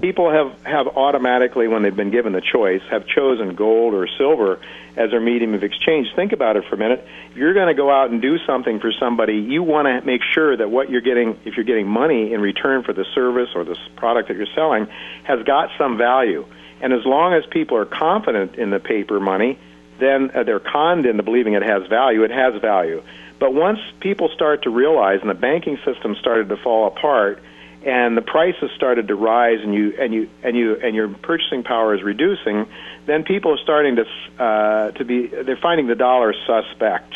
[0.02, 4.60] people have, have automatically, when they've been given the choice, have chosen gold or silver
[4.96, 6.08] as their medium of exchange.
[6.16, 7.08] Think about it for a minute.
[7.36, 10.58] You're going to go out and do something for somebody, you want to make sure
[10.58, 13.78] that what you're getting, if you're getting money in return for the service or the
[13.96, 14.88] product that you're selling,
[15.24, 16.48] has got some value.
[16.82, 19.60] And as long as people are confident in the paper money,
[20.00, 22.24] then uh, they're conned into believing it has value.
[22.24, 23.04] It has value.
[23.40, 27.42] But once people start to realize, and the banking system started to fall apart,
[27.86, 31.64] and the prices started to rise, and you and you and you and your purchasing
[31.64, 32.68] power is reducing,
[33.06, 37.14] then people are starting to uh, to be they're finding the dollar suspect,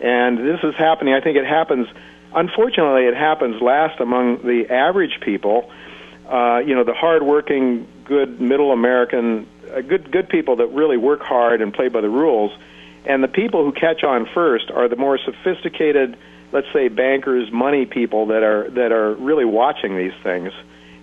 [0.00, 1.14] and this is happening.
[1.14, 1.88] I think it happens.
[2.34, 5.70] Unfortunately, it happens last among the average people.
[6.28, 11.22] Uh, you know, the hardworking, good middle American uh, good good people that really work
[11.22, 12.52] hard and play by the rules,
[13.06, 16.16] and the people who catch on first are the more sophisticated,
[16.52, 20.52] let's say bankers, money people that are that are really watching these things,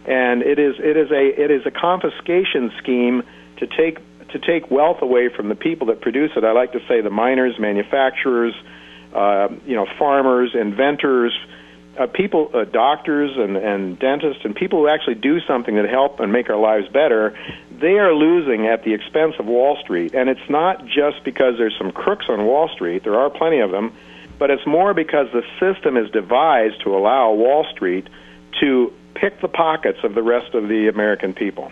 [0.05, 3.23] and it is it is a it is a confiscation scheme
[3.57, 6.43] to take to take wealth away from the people that produce it.
[6.43, 8.53] I like to say the miners, manufacturers,
[9.13, 11.33] uh, you know, farmers, inventors
[11.97, 16.19] uh, people, uh, doctors and, and dentists, and people who actually do something that help
[16.19, 17.37] and make our lives better,
[17.83, 20.15] they are losing at the expense of Wall Street.
[20.15, 23.71] And it's not just because there's some crooks on Wall Street, there are plenty of
[23.71, 23.93] them,
[24.39, 28.07] but it's more because the system is devised to allow Wall Street
[28.61, 31.71] to pick the pockets of the rest of the American people.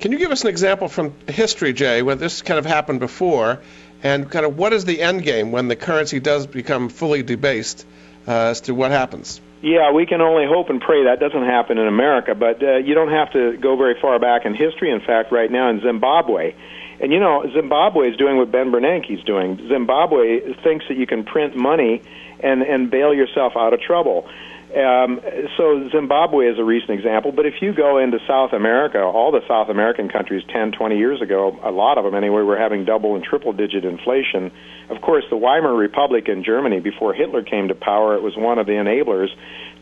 [0.00, 3.60] Can you give us an example from history, Jay, where this kind of happened before,
[4.02, 7.86] and kind of what is the end game when the currency does become fully debased
[8.26, 9.40] uh, as to what happens?
[9.64, 12.92] Yeah, we can only hope and pray that doesn't happen in America, but uh, you
[12.92, 14.90] don't have to go very far back in history.
[14.90, 16.54] In fact, right now in Zimbabwe,
[17.00, 19.56] and you know, Zimbabwe is doing what Ben Bernanke is doing.
[19.66, 22.02] Zimbabwe thinks that you can print money
[22.40, 24.28] and and bail yourself out of trouble.
[24.74, 25.20] Um,
[25.56, 29.46] so Zimbabwe is a recent example, but if you go into South America, all the
[29.46, 33.14] South American countries 10, 20 years ago, a lot of them anyway, were having double
[33.14, 34.50] and triple digit inflation.
[34.90, 38.58] Of course, the Weimar Republic in Germany, before Hitler came to power, it was one
[38.58, 39.28] of the enablers.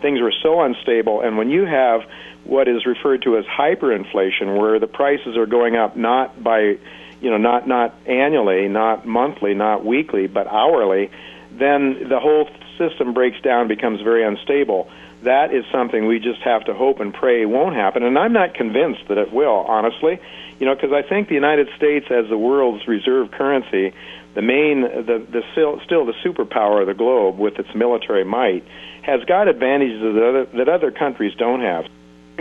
[0.03, 2.03] Things were so unstable, and when you have
[2.45, 6.77] what is referred to as hyperinflation, where the prices are going up not by
[7.23, 11.11] you know, not not annually, not monthly, not weekly, but hourly,
[11.53, 12.49] then the whole
[12.89, 14.91] system breaks down, becomes very unstable.
[15.23, 18.03] That is something we just have to hope and pray won't happen.
[18.03, 20.19] And I'm not convinced that it will, honestly.
[20.59, 23.95] You know, because I think the United States, as the world's reserve currency,
[24.35, 28.65] the main, the, the still, still the superpower of the globe with its military might,
[29.03, 31.87] has got advantages that other, that other countries don't have.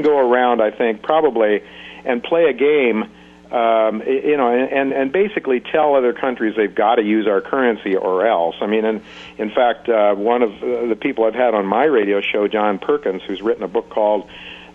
[0.01, 1.61] Go around, I think, probably,
[2.05, 3.09] and play a game
[3.51, 7.97] um, you know, and and basically tell other countries they've got to use our currency
[7.97, 8.55] or else.
[8.61, 9.01] I mean, and
[9.37, 12.79] in fact, uh, one of uh, the people I've had on my radio show, John
[12.79, 14.29] Perkins, who's written a book called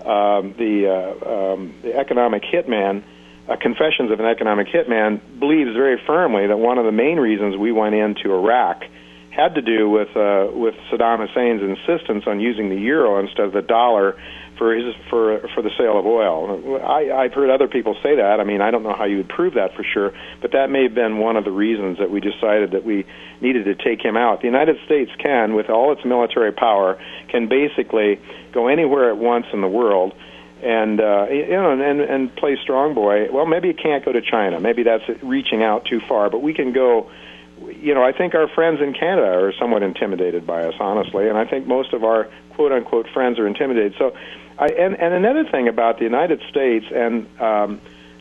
[0.04, 3.02] um, the uh, um, the Economic Hitman.
[3.48, 7.56] Uh, Confessions of an Economic Hitman believes very firmly that one of the main reasons
[7.56, 8.82] we went into Iraq
[9.30, 13.52] had to do with uh, with Saddam Hussein's insistence on using the euro instead of
[13.52, 14.20] the dollar
[14.58, 16.80] for his for for the sale of oil.
[16.82, 18.40] I, I've heard other people say that.
[18.40, 20.84] I mean, I don't know how you would prove that for sure, but that may
[20.84, 23.06] have been one of the reasons that we decided that we
[23.40, 24.40] needed to take him out.
[24.40, 26.98] The United States can, with all its military power,
[27.28, 28.20] can basically
[28.52, 30.14] go anywhere at once in the world
[30.62, 33.30] and uh, you know and and play strong boy.
[33.30, 34.60] Well, maybe it can't go to China.
[34.60, 37.10] Maybe that's reaching out too far, but we can go
[37.58, 41.38] you know, I think our friends in Canada are somewhat intimidated by us, honestly, and
[41.38, 43.94] I think most of our quote unquote friends are intimidated.
[43.98, 44.12] So
[44.58, 47.80] I, and, and another thing about the United States and um,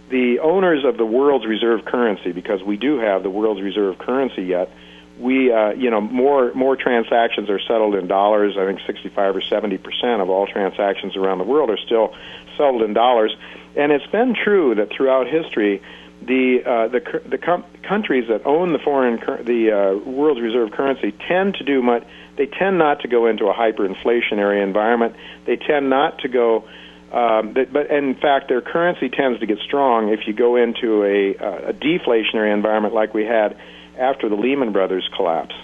[0.10, 4.44] the owners of the world's reserve currency, because we do have the world's reserve currency
[4.44, 4.70] yet,
[5.18, 8.58] we, uh, you know, more more transactions are settled in dollars.
[8.58, 12.14] I think 65 or 70 percent of all transactions around the world are still
[12.58, 13.36] settled in dollars,
[13.78, 15.82] and it's been true that throughout history,
[16.22, 20.72] the uh, the the com- countries that own the foreign cur- the uh, world's reserve
[20.72, 22.04] currency tend to do much
[22.38, 25.16] they tend not to go into a hyperinflationary environment.
[25.46, 26.66] They tend not to go,
[27.12, 31.04] um, but, but in fact, their currency tends to get strong if you go into
[31.04, 33.58] a, a deflationary environment like we had
[33.98, 35.56] after the Lehman Brothers collapse.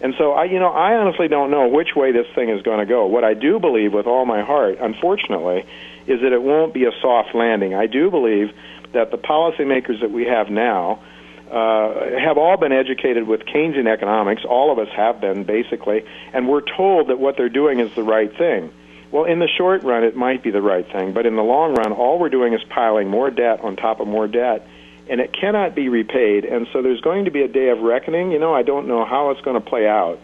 [0.00, 2.78] And so I, you know, I honestly don't know which way this thing is going
[2.78, 3.06] to go.
[3.06, 5.64] What I do believe with all my heart, unfortunately,
[6.06, 7.74] is that it won't be a soft landing.
[7.74, 8.52] I do believe
[8.92, 11.02] that the policymakers that we have now
[11.50, 14.42] uh, have all been educated with Keynesian economics.
[14.44, 18.02] All of us have been, basically, and we're told that what they're doing is the
[18.02, 18.72] right thing.
[19.10, 21.74] Well, in the short run, it might be the right thing, but in the long
[21.74, 24.66] run, all we're doing is piling more debt on top of more debt,
[25.08, 26.44] and it cannot be repaid.
[26.44, 28.32] And so there's going to be a day of reckoning.
[28.32, 30.20] You know, I don't know how it's going to play out.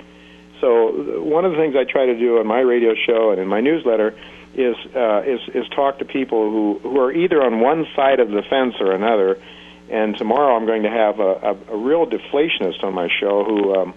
[0.61, 3.49] So one of the things I try to do on my radio show and in
[3.49, 4.15] my newsletter
[4.55, 8.31] is uh, is is talk to people who who are either on one side of
[8.31, 9.41] the fence or another
[9.91, 13.75] and tomorrow I'm going to have a, a, a real deflationist on my show who,
[13.75, 13.95] um,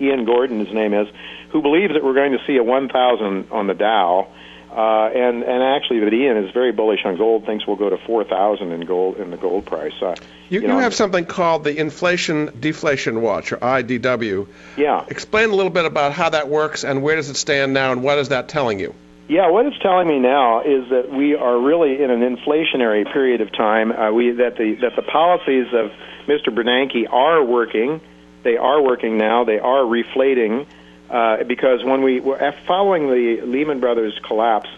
[0.00, 1.08] Ian Gordon, his name is,
[1.50, 4.28] who believes that we're going to see a 1,000 on the Dow.
[4.72, 7.44] Uh, and and actually, that Ian is very bullish on gold.
[7.44, 9.92] Thinks we'll go to four thousand in gold in the gold price.
[10.00, 10.14] Uh,
[10.48, 14.48] you, you, know, you have something called the Inflation Deflation Watch, or IDW.
[14.78, 15.04] Yeah.
[15.08, 18.02] Explain a little bit about how that works and where does it stand now, and
[18.02, 18.94] what is that telling you?
[19.28, 23.40] Yeah, what it's telling me now is that we are really in an inflationary period
[23.40, 23.92] of time.
[23.92, 25.92] Uh, we that the that the policies of
[26.26, 26.48] Mr.
[26.48, 28.00] Bernanke are working.
[28.42, 29.44] They are working now.
[29.44, 30.66] They are reflating
[31.08, 34.68] uh, because when we were following the Lehman Brothers collapse,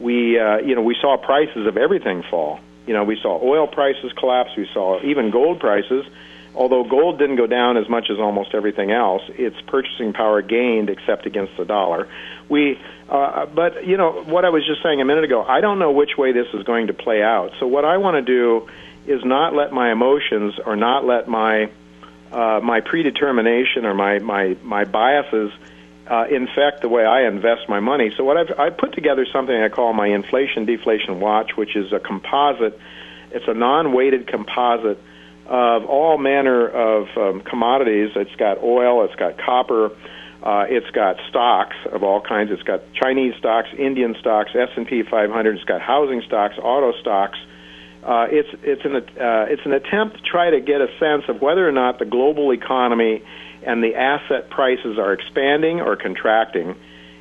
[0.00, 2.60] we uh, you know we saw prices of everything fall.
[2.86, 4.50] You know we saw oil prices collapse.
[4.56, 6.06] We saw even gold prices.
[6.54, 10.90] Although gold didn't go down as much as almost everything else, its purchasing power gained
[10.90, 12.08] except against the dollar.
[12.48, 12.78] We
[13.08, 15.42] uh, but you know what I was just saying a minute ago.
[15.42, 17.52] I don't know which way this is going to play out.
[17.58, 18.68] So what I want to do
[19.06, 21.70] is not let my emotions or not let my
[22.30, 25.52] uh, my predetermination or my my my biases
[26.06, 28.12] uh, infect the way I invest my money.
[28.16, 31.92] So what I've I put together something I call my inflation deflation watch, which is
[31.92, 32.78] a composite.
[33.30, 34.98] It's a non-weighted composite
[35.52, 38.10] of all manner of um, commodities.
[38.16, 39.90] It's got oil, it's got copper,
[40.42, 42.50] uh, it's got stocks of all kinds.
[42.50, 45.56] It's got Chinese stocks, Indian stocks, S&P 500.
[45.56, 47.38] It's got housing stocks, auto stocks.
[48.02, 51.40] Uh, it's it's an uh, it's an attempt to try to get a sense of
[51.40, 53.22] whether or not the global economy
[53.62, 56.74] and the asset prices are expanding or contracting,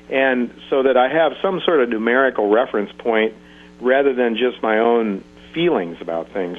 [0.09, 3.35] and so that I have some sort of numerical reference point
[3.79, 5.23] rather than just my own
[5.53, 6.57] feelings about things.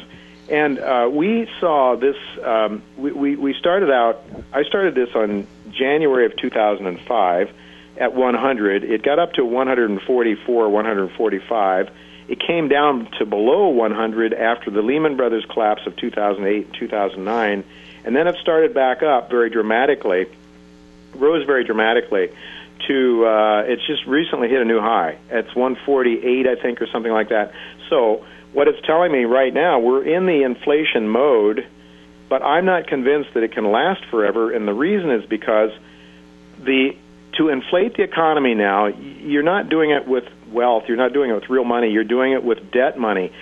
[0.52, 2.16] And uh, we saw this.
[2.44, 4.22] Um, we, we we started out.
[4.52, 7.50] I started this on January of 2005
[7.96, 8.84] at 100.
[8.84, 11.90] It got up to 144, 145.
[12.28, 17.64] It came down to below 100 after the Lehman Brothers collapse of 2008 and 2009,
[18.04, 20.26] and then it started back up very dramatically,
[21.14, 22.28] rose very dramatically
[22.88, 25.16] to uh, it's just recently hit a new high.
[25.30, 27.52] It's 148, I think, or something like that.
[27.88, 31.66] So what it's telling me right now, we're in the inflation mode,
[32.28, 34.52] but I'm not convinced that it can last forever.
[34.52, 35.70] And the reason is because
[36.58, 36.96] the
[37.38, 40.84] to inflate the economy now, you're not doing it with wealth.
[40.86, 41.90] You're not doing it with real money.
[41.90, 43.32] You're doing it with debt money.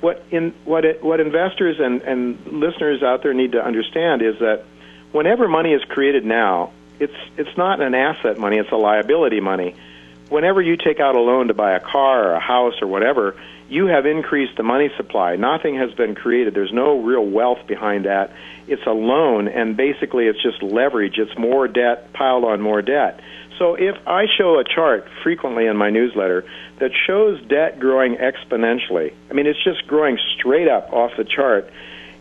[0.00, 4.38] What in what it, what investors and and listeners out there need to understand is
[4.40, 4.64] that
[5.12, 8.58] whenever money is created now, it's it's not an asset money.
[8.58, 9.74] It's a liability money.
[10.28, 13.36] Whenever you take out a loan to buy a car or a house or whatever,
[13.68, 15.36] you have increased the money supply.
[15.36, 16.54] Nothing has been created.
[16.54, 18.32] There's no real wealth behind that.
[18.66, 21.18] It's a loan, and basically it's just leverage.
[21.18, 23.20] It's more debt piled on more debt.
[23.58, 26.44] So if I show a chart frequently in my newsletter
[26.78, 31.70] that shows debt growing exponentially, I mean it's just growing straight up off the chart,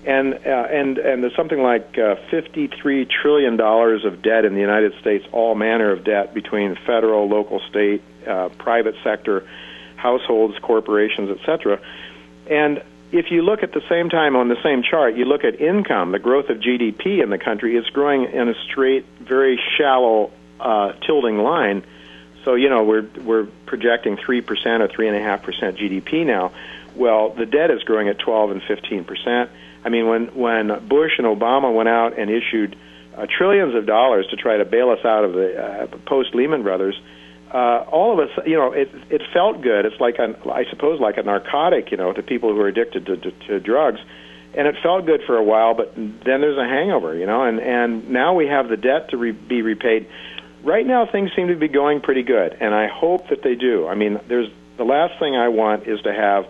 [0.05, 4.61] and uh, and and there's something like uh, 53 trillion dollars of debt in the
[4.61, 9.47] United States, all manner of debt between federal, local, state, uh, private sector,
[9.95, 11.81] households, corporations, etc.
[12.47, 15.59] And if you look at the same time on the same chart, you look at
[15.59, 20.31] income, the growth of GDP in the country, it's growing in a straight, very shallow
[20.59, 21.83] uh, tilting line.
[22.43, 26.27] So you know we're we're projecting three percent or three and a half percent GDP
[26.27, 26.51] now.
[26.95, 29.49] Well, the debt is growing at 12 and 15 percent.
[29.85, 32.75] I mean, when when Bush and Obama went out and issued
[33.15, 36.63] uh, trillions of dollars to try to bail us out of the uh, post Lehman
[36.63, 36.99] Brothers,
[37.53, 39.85] uh, all of us, you know, it it felt good.
[39.85, 43.05] It's like a, I suppose, like a narcotic, you know, to people who are addicted
[43.05, 43.99] to, to, to drugs,
[44.55, 45.75] and it felt good for a while.
[45.75, 49.17] But then there's a hangover, you know, and and now we have the debt to
[49.17, 50.07] re- be repaid
[50.65, 53.87] right now things seem to be going pretty good, and I hope that they do.
[53.87, 56.45] I mean, there's the last thing I want is to have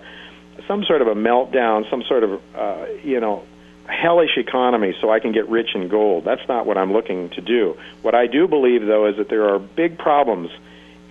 [0.67, 3.43] some sort of a meltdown, some sort of uh, you know
[3.87, 6.25] hellish economy so I can get rich in gold.
[6.25, 7.77] That's not what I'm looking to do.
[8.01, 10.49] What I do believe though is that there are big problems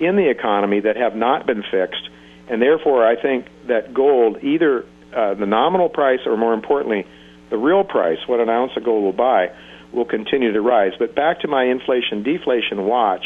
[0.00, 2.08] in the economy that have not been fixed,
[2.48, 4.84] and therefore I think that gold, either
[5.14, 7.06] uh, the nominal price or more importantly,
[7.50, 9.52] the real price, what an ounce of gold will buy,
[9.92, 10.92] will continue to rise.
[10.98, 13.24] But back to my inflation deflation watch,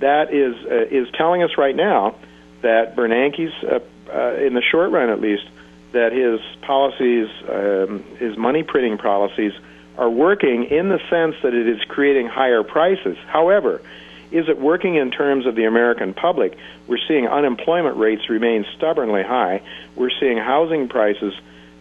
[0.00, 2.16] that is uh, is telling us right now
[2.62, 3.78] that Bernanke's, uh,
[4.12, 5.44] uh, in the short run at least,
[5.92, 9.52] that his policies, um, his money printing policies,
[9.98, 13.16] are working in the sense that it is creating higher prices.
[13.26, 13.82] However,
[14.30, 16.56] is it working in terms of the American public?
[16.86, 19.62] We're seeing unemployment rates remain stubbornly high.
[19.96, 21.34] We're seeing housing prices,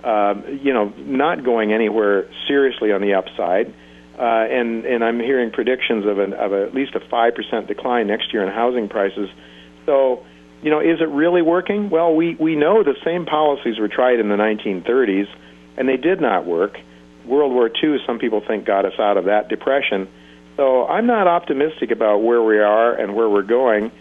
[0.03, 3.73] uh, you know, not going anywhere seriously on the upside
[4.19, 7.67] uh, and and I'm hearing predictions of an of a, at least a five percent
[7.67, 9.30] decline next year in housing prices.
[9.86, 10.25] So,
[10.62, 11.89] you know, is it really working?
[11.89, 15.28] Well, we we know the same policies were tried in the 1930s,
[15.78, 16.80] and they did not work.
[17.26, 20.07] World War II, some people think, got us out of that depression.
[20.57, 23.91] So I'm not optimistic about where we are and where we're going,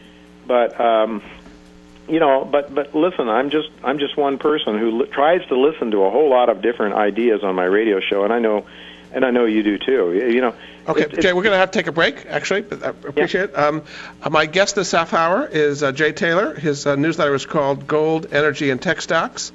[0.46, 0.80] but.
[0.80, 1.22] Um,
[2.08, 5.58] you know, but but listen, I'm just I'm just one person who li- tries to
[5.58, 8.66] listen to a whole lot of different ideas on my radio show, and I know
[9.12, 10.14] and I know you do too.
[10.14, 10.54] You know.
[10.86, 12.26] Okay, it, Jay, we're going to have to take a break.
[12.26, 13.58] Actually, but I appreciate yeah.
[13.58, 13.58] it.
[13.58, 13.82] Um,
[14.22, 16.54] uh, my guest this half hour is uh, Jay Taylor.
[16.54, 19.52] His uh, newsletter is called Gold, Energy, and Tech Stocks.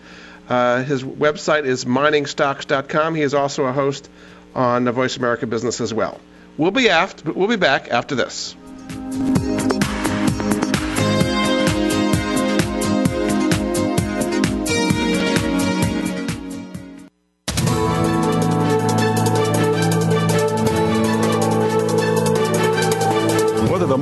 [0.47, 3.15] Uh, his website is miningstocks.com.
[3.15, 4.09] He is also a host
[4.53, 6.19] on the Voice America Business as well.
[6.57, 8.55] We'll be aft, we'll be back after this.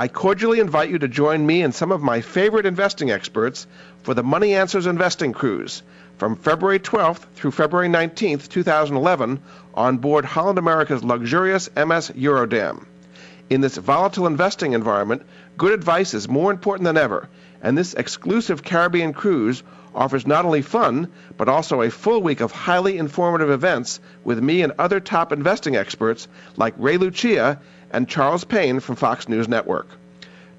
[0.00, 3.66] I cordially invite you to join me and some of my favorite investing experts
[4.04, 5.82] for the Money Answers Investing Cruise
[6.18, 9.40] from February 12th through February 19th, 2011,
[9.74, 12.86] on board Holland America's luxurious MS Eurodam.
[13.50, 15.22] In this volatile investing environment,
[15.56, 17.28] good advice is more important than ever,
[17.60, 19.64] and this exclusive Caribbean cruise
[19.96, 24.62] offers not only fun, but also a full week of highly informative events with me
[24.62, 27.60] and other top investing experts like Ray Lucia
[27.90, 29.88] and Charles Payne from Fox News Network.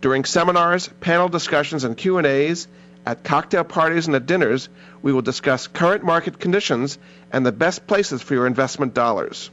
[0.02, 2.68] During seminars, panel discussions, and Q&As,
[3.06, 4.70] at cocktail parties and at dinners,
[5.02, 6.98] we will discuss current market conditions
[7.32, 9.50] and the best places for your investment dollars.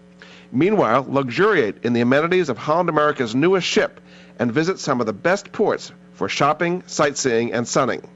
[0.53, 4.01] Meanwhile, luxuriate in the amenities of Holland America's newest ship
[4.39, 8.07] and visit some of the best ports for shopping, sightseeing, and sunning.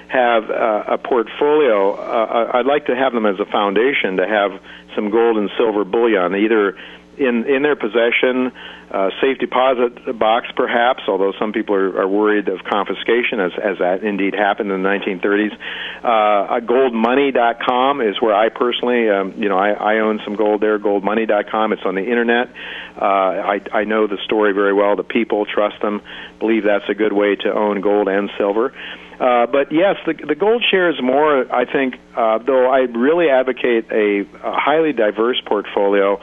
[0.09, 1.94] have uh, a portfolio.
[1.94, 4.61] Uh, I'd like to have them as a foundation to have
[4.94, 6.76] some gold and silver bullion, either
[7.18, 8.52] in in their possession,
[8.90, 11.02] uh, safe deposit box perhaps.
[11.09, 14.88] Although some people are, are worried of confiscation, as as that indeed happened in the
[14.88, 15.52] 1930s.
[15.98, 20.78] Uh, goldmoney.com is where I personally, um, you know, I, I own some gold there.
[20.78, 21.72] Goldmoney.com.
[21.72, 22.48] It's on the internet.
[22.96, 24.96] Uh, I I know the story very well.
[24.96, 26.00] The people trust them.
[26.38, 28.72] Believe that's a good way to own gold and silver.
[28.72, 33.29] Uh, but yes, the, the gold share is more, I think, uh, though I really
[33.29, 36.21] advocate a, a highly diverse portfolio.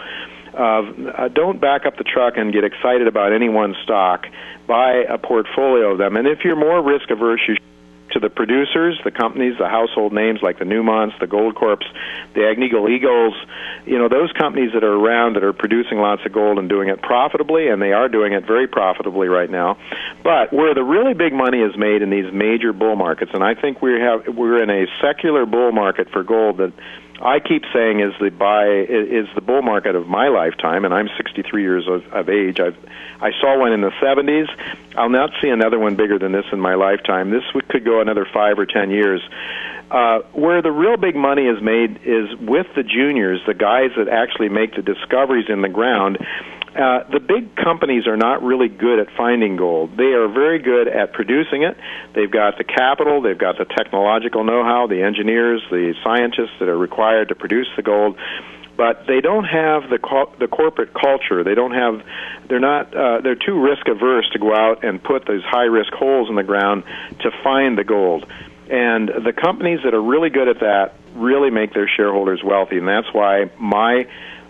[0.53, 4.25] Of, uh, don't back up the truck and get excited about any one stock.
[4.67, 6.15] Buy a portfolio of them.
[6.15, 7.57] And if you're more risk averse, you
[8.15, 11.83] to the producers, the companies, the household names like the Newmonts, the Goldcorps,
[12.33, 13.35] the Agnico Eagles,
[13.85, 16.87] you know, those companies that are around that are producing lots of gold and doing
[16.87, 19.77] it profitably, and they are doing it very profitably right now.
[20.23, 23.53] But where the really big money is made in these major bull markets, and I
[23.53, 26.71] think we have we're in a secular bull market for gold that
[27.21, 31.07] I keep saying is the buy is the bull market of my lifetime, and I'm
[31.15, 32.59] 63 years of, of age.
[32.59, 32.77] I've
[33.21, 34.47] I saw one in the 70s.
[34.97, 37.31] I'll not see another one bigger than this in my lifetime.
[37.31, 39.21] This could go another five or ten years.
[39.89, 44.09] Uh, where the real big money is made is with the juniors, the guys that
[44.09, 46.17] actually make the discoveries in the ground.
[46.75, 49.95] Uh, the big companies are not really good at finding gold.
[49.95, 51.77] They are very good at producing it.
[52.13, 56.77] They've got the capital, they've got the technological know-how, the engineers, the scientists that are
[56.77, 58.17] required to produce the gold
[58.77, 61.43] but they don't have the co- the corporate culture.
[61.43, 62.05] They don't have
[62.49, 65.93] they're not uh, they're too risk averse to go out and put those high risk
[65.93, 66.83] holes in the ground
[67.21, 68.25] to find the gold.
[68.69, 72.87] And the companies that are really good at that really make their shareholders wealthy, and
[72.87, 74.07] that's why my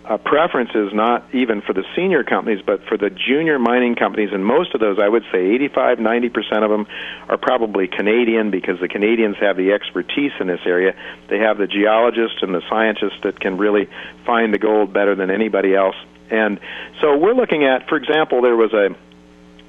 [0.07, 4.29] uh, preference is not even for the senior companies, but for the junior mining companies.
[4.31, 6.87] And most of those, I would say 85, 90% of them
[7.27, 10.95] are probably Canadian because the Canadians have the expertise in this area.
[11.27, 13.89] They have the geologists and the scientists that can really
[14.25, 15.95] find the gold better than anybody else.
[16.29, 16.59] And
[17.01, 18.95] so we're looking at, for example, there was a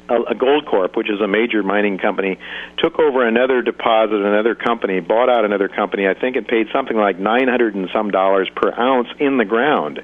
[0.09, 2.39] a, Goldcorp, which is a major mining company,
[2.79, 6.07] took over another deposit, another company, bought out another company.
[6.07, 9.45] I think it paid something like nine hundred and some dollars per ounce in the
[9.45, 10.03] ground.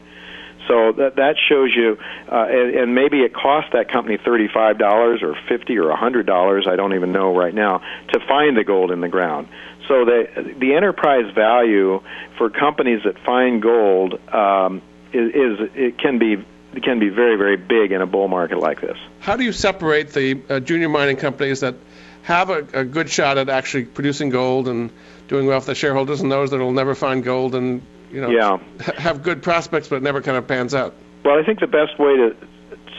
[0.69, 1.99] So that that shows you,
[2.31, 6.25] uh, and, and maybe it cost that company thirty-five dollars or fifty or a hundred
[6.27, 6.67] dollars.
[6.69, 7.83] I don't even know right now
[8.13, 9.49] to find the gold in the ground.
[9.89, 12.01] So the the enterprise value
[12.39, 14.83] for companies that find gold um,
[15.13, 16.45] is, is it can be
[16.75, 18.97] it can be very very big in a bull market like this.
[19.21, 21.75] How do you separate the uh, junior mining companies that
[22.23, 24.93] have a, a good shot at actually producing gold and
[25.27, 27.83] doing well for the shareholders, and those that will never find gold and
[28.13, 28.59] you know yeah.
[28.99, 30.95] have good prospects but never kind of pans out.
[31.25, 32.37] Well, I think the best way to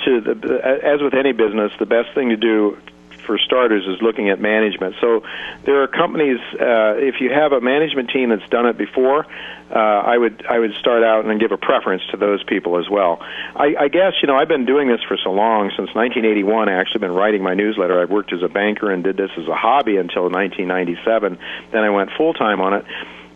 [0.06, 2.78] to the, as with any business, the best thing to do
[3.26, 4.96] for starters, is looking at management.
[5.00, 5.24] So
[5.64, 6.40] there are companies.
[6.54, 9.26] Uh, if you have a management team that's done it before,
[9.72, 12.90] uh, I would I would start out and give a preference to those people as
[12.90, 13.20] well.
[13.56, 16.68] I, I guess you know I've been doing this for so long since 1981.
[16.68, 18.02] I actually been writing my newsletter.
[18.02, 21.38] I've worked as a banker and did this as a hobby until 1997.
[21.72, 22.86] Then I went full time on it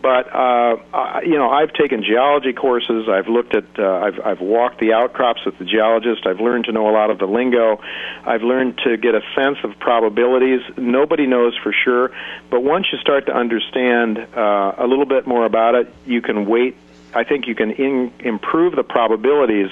[0.08, 3.10] but uh, I, you know, I've taken geology courses.
[3.10, 6.26] I've looked at, uh, I've I've walked the outcrops with the geologist.
[6.26, 7.82] I've learned to know a lot of the lingo.
[8.24, 10.62] I've learned to get a sense of probabilities.
[10.78, 12.12] Nobody knows for sure,
[12.50, 16.46] but once you start to understand uh, a little bit more about it, you can
[16.46, 16.78] wait.
[17.18, 19.70] I think you can in, improve the probabilities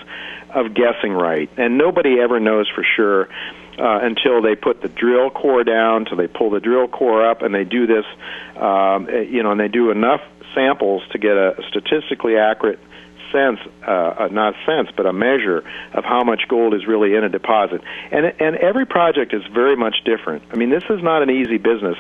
[0.54, 3.30] of guessing right, and nobody ever knows for sure.
[3.78, 7.42] Uh, until they put the drill core down, until they pull the drill core up,
[7.42, 8.06] and they do this,
[8.56, 10.22] um, eh, you know, and they do enough
[10.54, 12.80] samples to get a statistically accurate
[13.36, 15.64] sense, uh, uh, not sense, but a measure
[15.94, 17.82] of how much gold is really in a deposit.
[18.12, 20.44] And and every project is very much different.
[20.52, 21.98] I mean, this is not an easy business.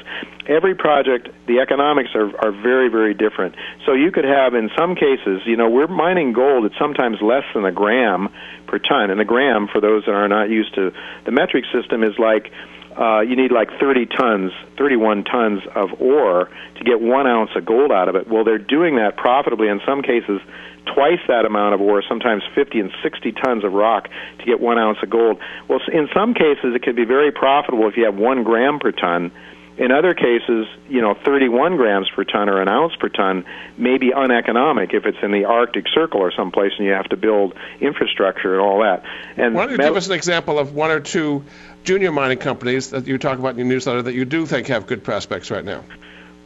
[0.48, 3.56] Every project, the economics are are very very different.
[3.86, 7.44] So you could have, in some cases, you know, we're mining gold at sometimes less
[7.54, 8.30] than a gram
[8.68, 10.94] per ton, and a gram, for those that are not used to
[11.26, 12.52] the metric system, is like
[12.98, 17.66] uh, you need like 30 tons, 31 tons of ore to get one ounce of
[17.66, 18.28] gold out of it.
[18.28, 20.40] Well, they're doing that profitably in some cases
[20.86, 24.10] twice that amount of ore, sometimes 50 and 60 tons of rock
[24.40, 25.40] to get one ounce of gold.
[25.68, 28.92] Well, in some cases, it can be very profitable if you have one gram per
[28.92, 29.32] ton
[29.78, 33.46] in other cases, you know, 31 grams per ton or an ounce per ton
[33.78, 37.18] may be uneconomic if it's in the Arctic Circle or someplace and you have to
[37.18, 39.04] build infrastructure and all that.
[39.36, 41.44] And why don't you give us an example of one or two
[41.84, 44.88] junior mining companies that you talk about in your newsletter that you do think have
[44.88, 45.84] good prospects right now?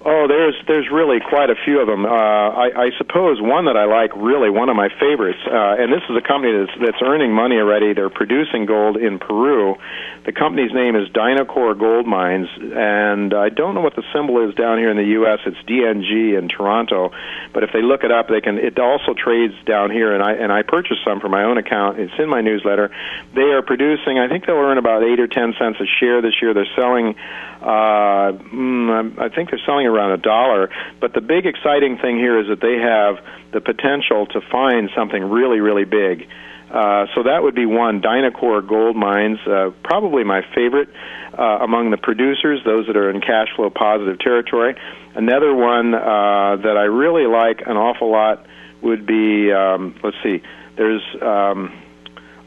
[0.06, 2.06] Oh, there's there's really quite a few of them.
[2.06, 5.92] Uh, I, I suppose one that I like really one of my favorites, uh, and
[5.92, 7.92] this is a company that's that's earning money already.
[7.92, 9.76] They're producing gold in Peru.
[10.24, 14.56] The company's name is Dynacor Gold Mines, and I don't know what the symbol is
[14.56, 15.40] down here in the U.S.
[15.46, 17.12] It's DNG in Toronto,
[17.52, 18.58] but if they look it up, they can.
[18.58, 22.00] It also trades down here, and I and I purchased some for my own account.
[22.00, 22.90] It's in my newsletter.
[23.36, 24.18] They are producing.
[24.18, 26.54] I think they'll earn about eight or ten cents a share this year.
[26.54, 27.16] They're selling.
[27.60, 30.70] Uh, mm, I think they're selling around a dollar.
[31.02, 33.20] But the big exciting thing here is that they have
[33.52, 36.28] the potential to find something really, really big.
[36.70, 40.90] Uh, so that would be one, Dynacor Gold Mines, uh, probably my favorite
[41.38, 44.76] uh, among the producers, those that are in cash flow positive territory.
[45.16, 48.46] Another one uh, that I really like an awful lot
[48.82, 50.44] would be, um, let's see,
[50.76, 51.74] there's um,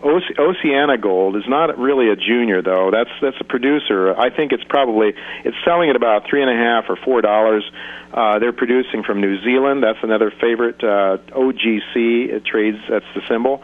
[0.03, 2.91] Oceana Gold is not really a junior though.
[2.91, 4.15] That's that's a producer.
[4.19, 7.65] I think it's probably it's selling at about three and a half or four dollars.
[8.13, 9.83] Uh, they're producing from New Zealand.
[9.83, 10.83] That's another favorite.
[10.83, 12.79] Uh, OGC it trades.
[12.91, 13.63] That's the symbol.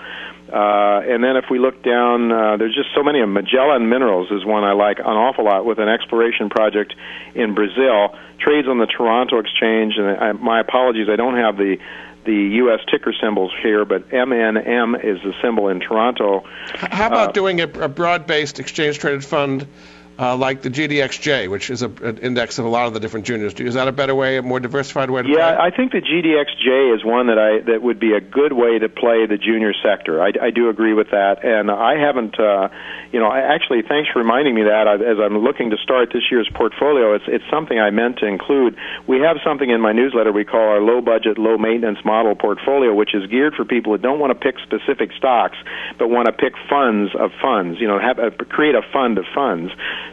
[0.49, 3.24] Uh, and then if we look down, uh, there's just so many.
[3.24, 6.94] Magellan Minerals is one I like an awful lot with an exploration project
[7.34, 8.16] in Brazil.
[8.38, 11.76] Trades on the Toronto Exchange, and I, my apologies, I don't have the
[12.24, 12.80] the U.S.
[12.90, 16.44] ticker symbols here, but MNM is the symbol in Toronto.
[16.74, 19.66] How about uh, doing a, a broad-based exchange-traded fund
[20.19, 23.27] uh, like the GDXJ, which is a, an index of a lot of the different
[23.27, 23.55] juniors.
[23.55, 25.43] Is that a better way, a more diversified way to yeah, play?
[25.43, 28.79] Yeah, I think the GDXJ is one that I that would be a good way
[28.79, 30.21] to play the junior sector.
[30.21, 32.69] I, I do agree with that, and I haven't, uh,
[33.12, 36.11] you know, I actually thanks for reminding me that I, as I'm looking to start
[36.12, 37.14] this year's portfolio.
[37.14, 38.77] It's it's something I meant to include.
[39.07, 42.93] We have something in my newsletter we call our low budget, low maintenance model portfolio,
[42.93, 45.57] which is geared for people that don't want to pick specific stocks,
[45.97, 47.79] but want to pick funds of funds.
[47.79, 49.71] You know, have a, create a fund of funds.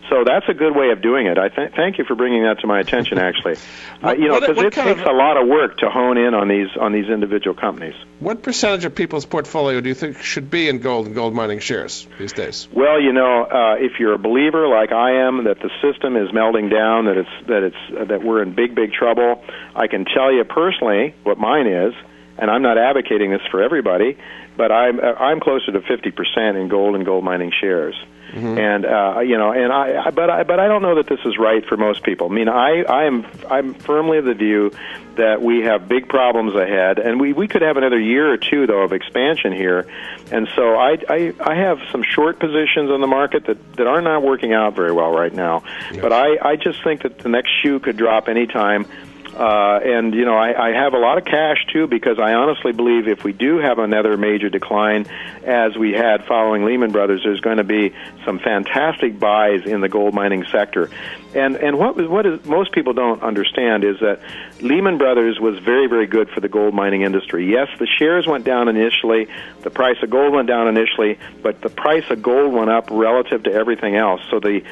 [0.10, 1.38] So that's a good way of doing it.
[1.38, 3.18] I th- thank you for bringing that to my attention.
[3.18, 3.56] Actually,
[4.04, 6.48] uh, you know, because it takes of, a lot of work to hone in on
[6.48, 7.96] these on these individual companies.
[8.20, 11.60] What percentage of people's portfolio do you think should be in gold and gold mining
[11.60, 12.68] shares these days?
[12.72, 16.32] Well, you know, uh, if you're a believer like I am that the system is
[16.32, 19.44] melting down, that it's that it's uh, that we're in big big trouble,
[19.76, 21.94] I can tell you personally what mine is,
[22.38, 24.18] and I'm not advocating this for everybody,
[24.56, 27.96] but I'm uh, I'm closer to 50% in gold and gold mining shares.
[28.36, 28.58] Mm-hmm.
[28.58, 31.22] And uh, you know, and I, I, but I, but I don't know that this
[31.24, 32.30] is right for most people.
[32.30, 34.72] I mean, I, I am, I'm firmly of the view
[35.16, 38.68] that we have big problems ahead, and we, we could have another year or two
[38.68, 39.88] though of expansion here.
[40.32, 44.02] And so I, I, I have some short positions on the market that that are
[44.02, 45.64] not working out very well right now.
[45.94, 46.02] Yes.
[46.02, 48.86] But I, I just think that the next shoe could drop any time.
[49.36, 52.72] Uh, and you know, I, I have a lot of cash too because I honestly
[52.72, 55.08] believe if we do have another major decline,
[55.44, 59.90] as we had following Lehman Brothers, there's going to be some fantastic buys in the
[59.90, 60.90] gold mining sector.
[61.34, 64.22] And and what what is, most people don't understand is that
[64.62, 67.52] Lehman Brothers was very very good for the gold mining industry.
[67.52, 69.28] Yes, the shares went down initially,
[69.64, 73.44] the price of gold went down initially, but the price of gold went up relative
[73.44, 74.22] to everything else.
[74.32, 74.64] So the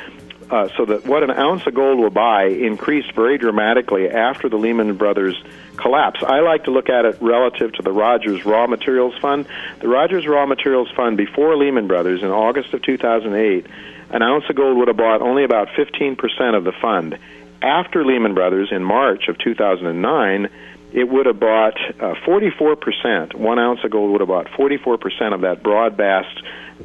[0.50, 4.58] uh, so that what an ounce of gold will buy increased very dramatically after the
[4.58, 5.42] Lehman Brothers
[5.78, 6.24] collapse.
[6.24, 9.48] I like to look at it relative to the Rogers Raw Materials Fund.
[9.80, 13.66] The Rogers Raw Materials Fund before Lehman Brothers in August of 2008,
[14.12, 17.18] an ounce of gold would have bought only about 15% of the fund.
[17.62, 20.50] After Lehman Brothers in March of 2009,
[20.94, 23.34] it would have bought uh, 44%.
[23.34, 26.26] One ounce of gold would have bought 44% of that broad, bas-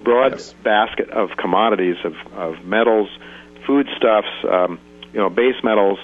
[0.02, 0.54] broad yes.
[0.64, 3.10] basket of commodities, of, of metals,
[3.68, 4.80] foodstuffs, um,
[5.12, 6.00] you know, base metals,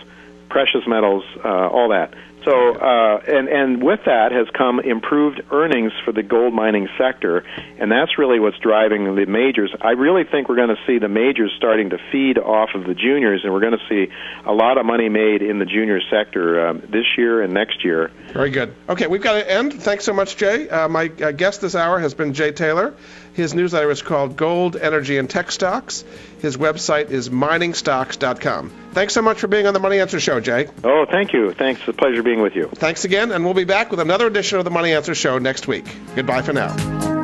[0.50, 2.14] precious metals, uh, all that.
[2.44, 7.42] So, uh, and and with that has come improved earnings for the gold mining sector,
[7.78, 9.74] and that's really what's driving the majors.
[9.80, 12.94] I really think we're going to see the majors starting to feed off of the
[12.94, 14.12] juniors, and we're going to see
[14.44, 18.10] a lot of money made in the junior sector um, this year and next year.
[18.34, 18.74] Very good.
[18.90, 19.72] Okay, we've got to end.
[19.72, 20.68] Thanks so much, Jay.
[20.68, 22.94] Uh, my uh, guest this hour has been Jay Taylor.
[23.34, 26.04] His newsletter is called Gold, Energy, and Tech Stocks.
[26.40, 28.70] His website is miningstocks.com.
[28.92, 30.68] Thanks so much for being on the Money Answer Show, Jay.
[30.84, 31.52] Oh, thank you.
[31.52, 31.80] Thanks.
[31.80, 32.68] It's a pleasure being with you.
[32.74, 35.66] Thanks again, and we'll be back with another edition of the Money Answer Show next
[35.66, 35.84] week.
[36.14, 37.23] Goodbye for now.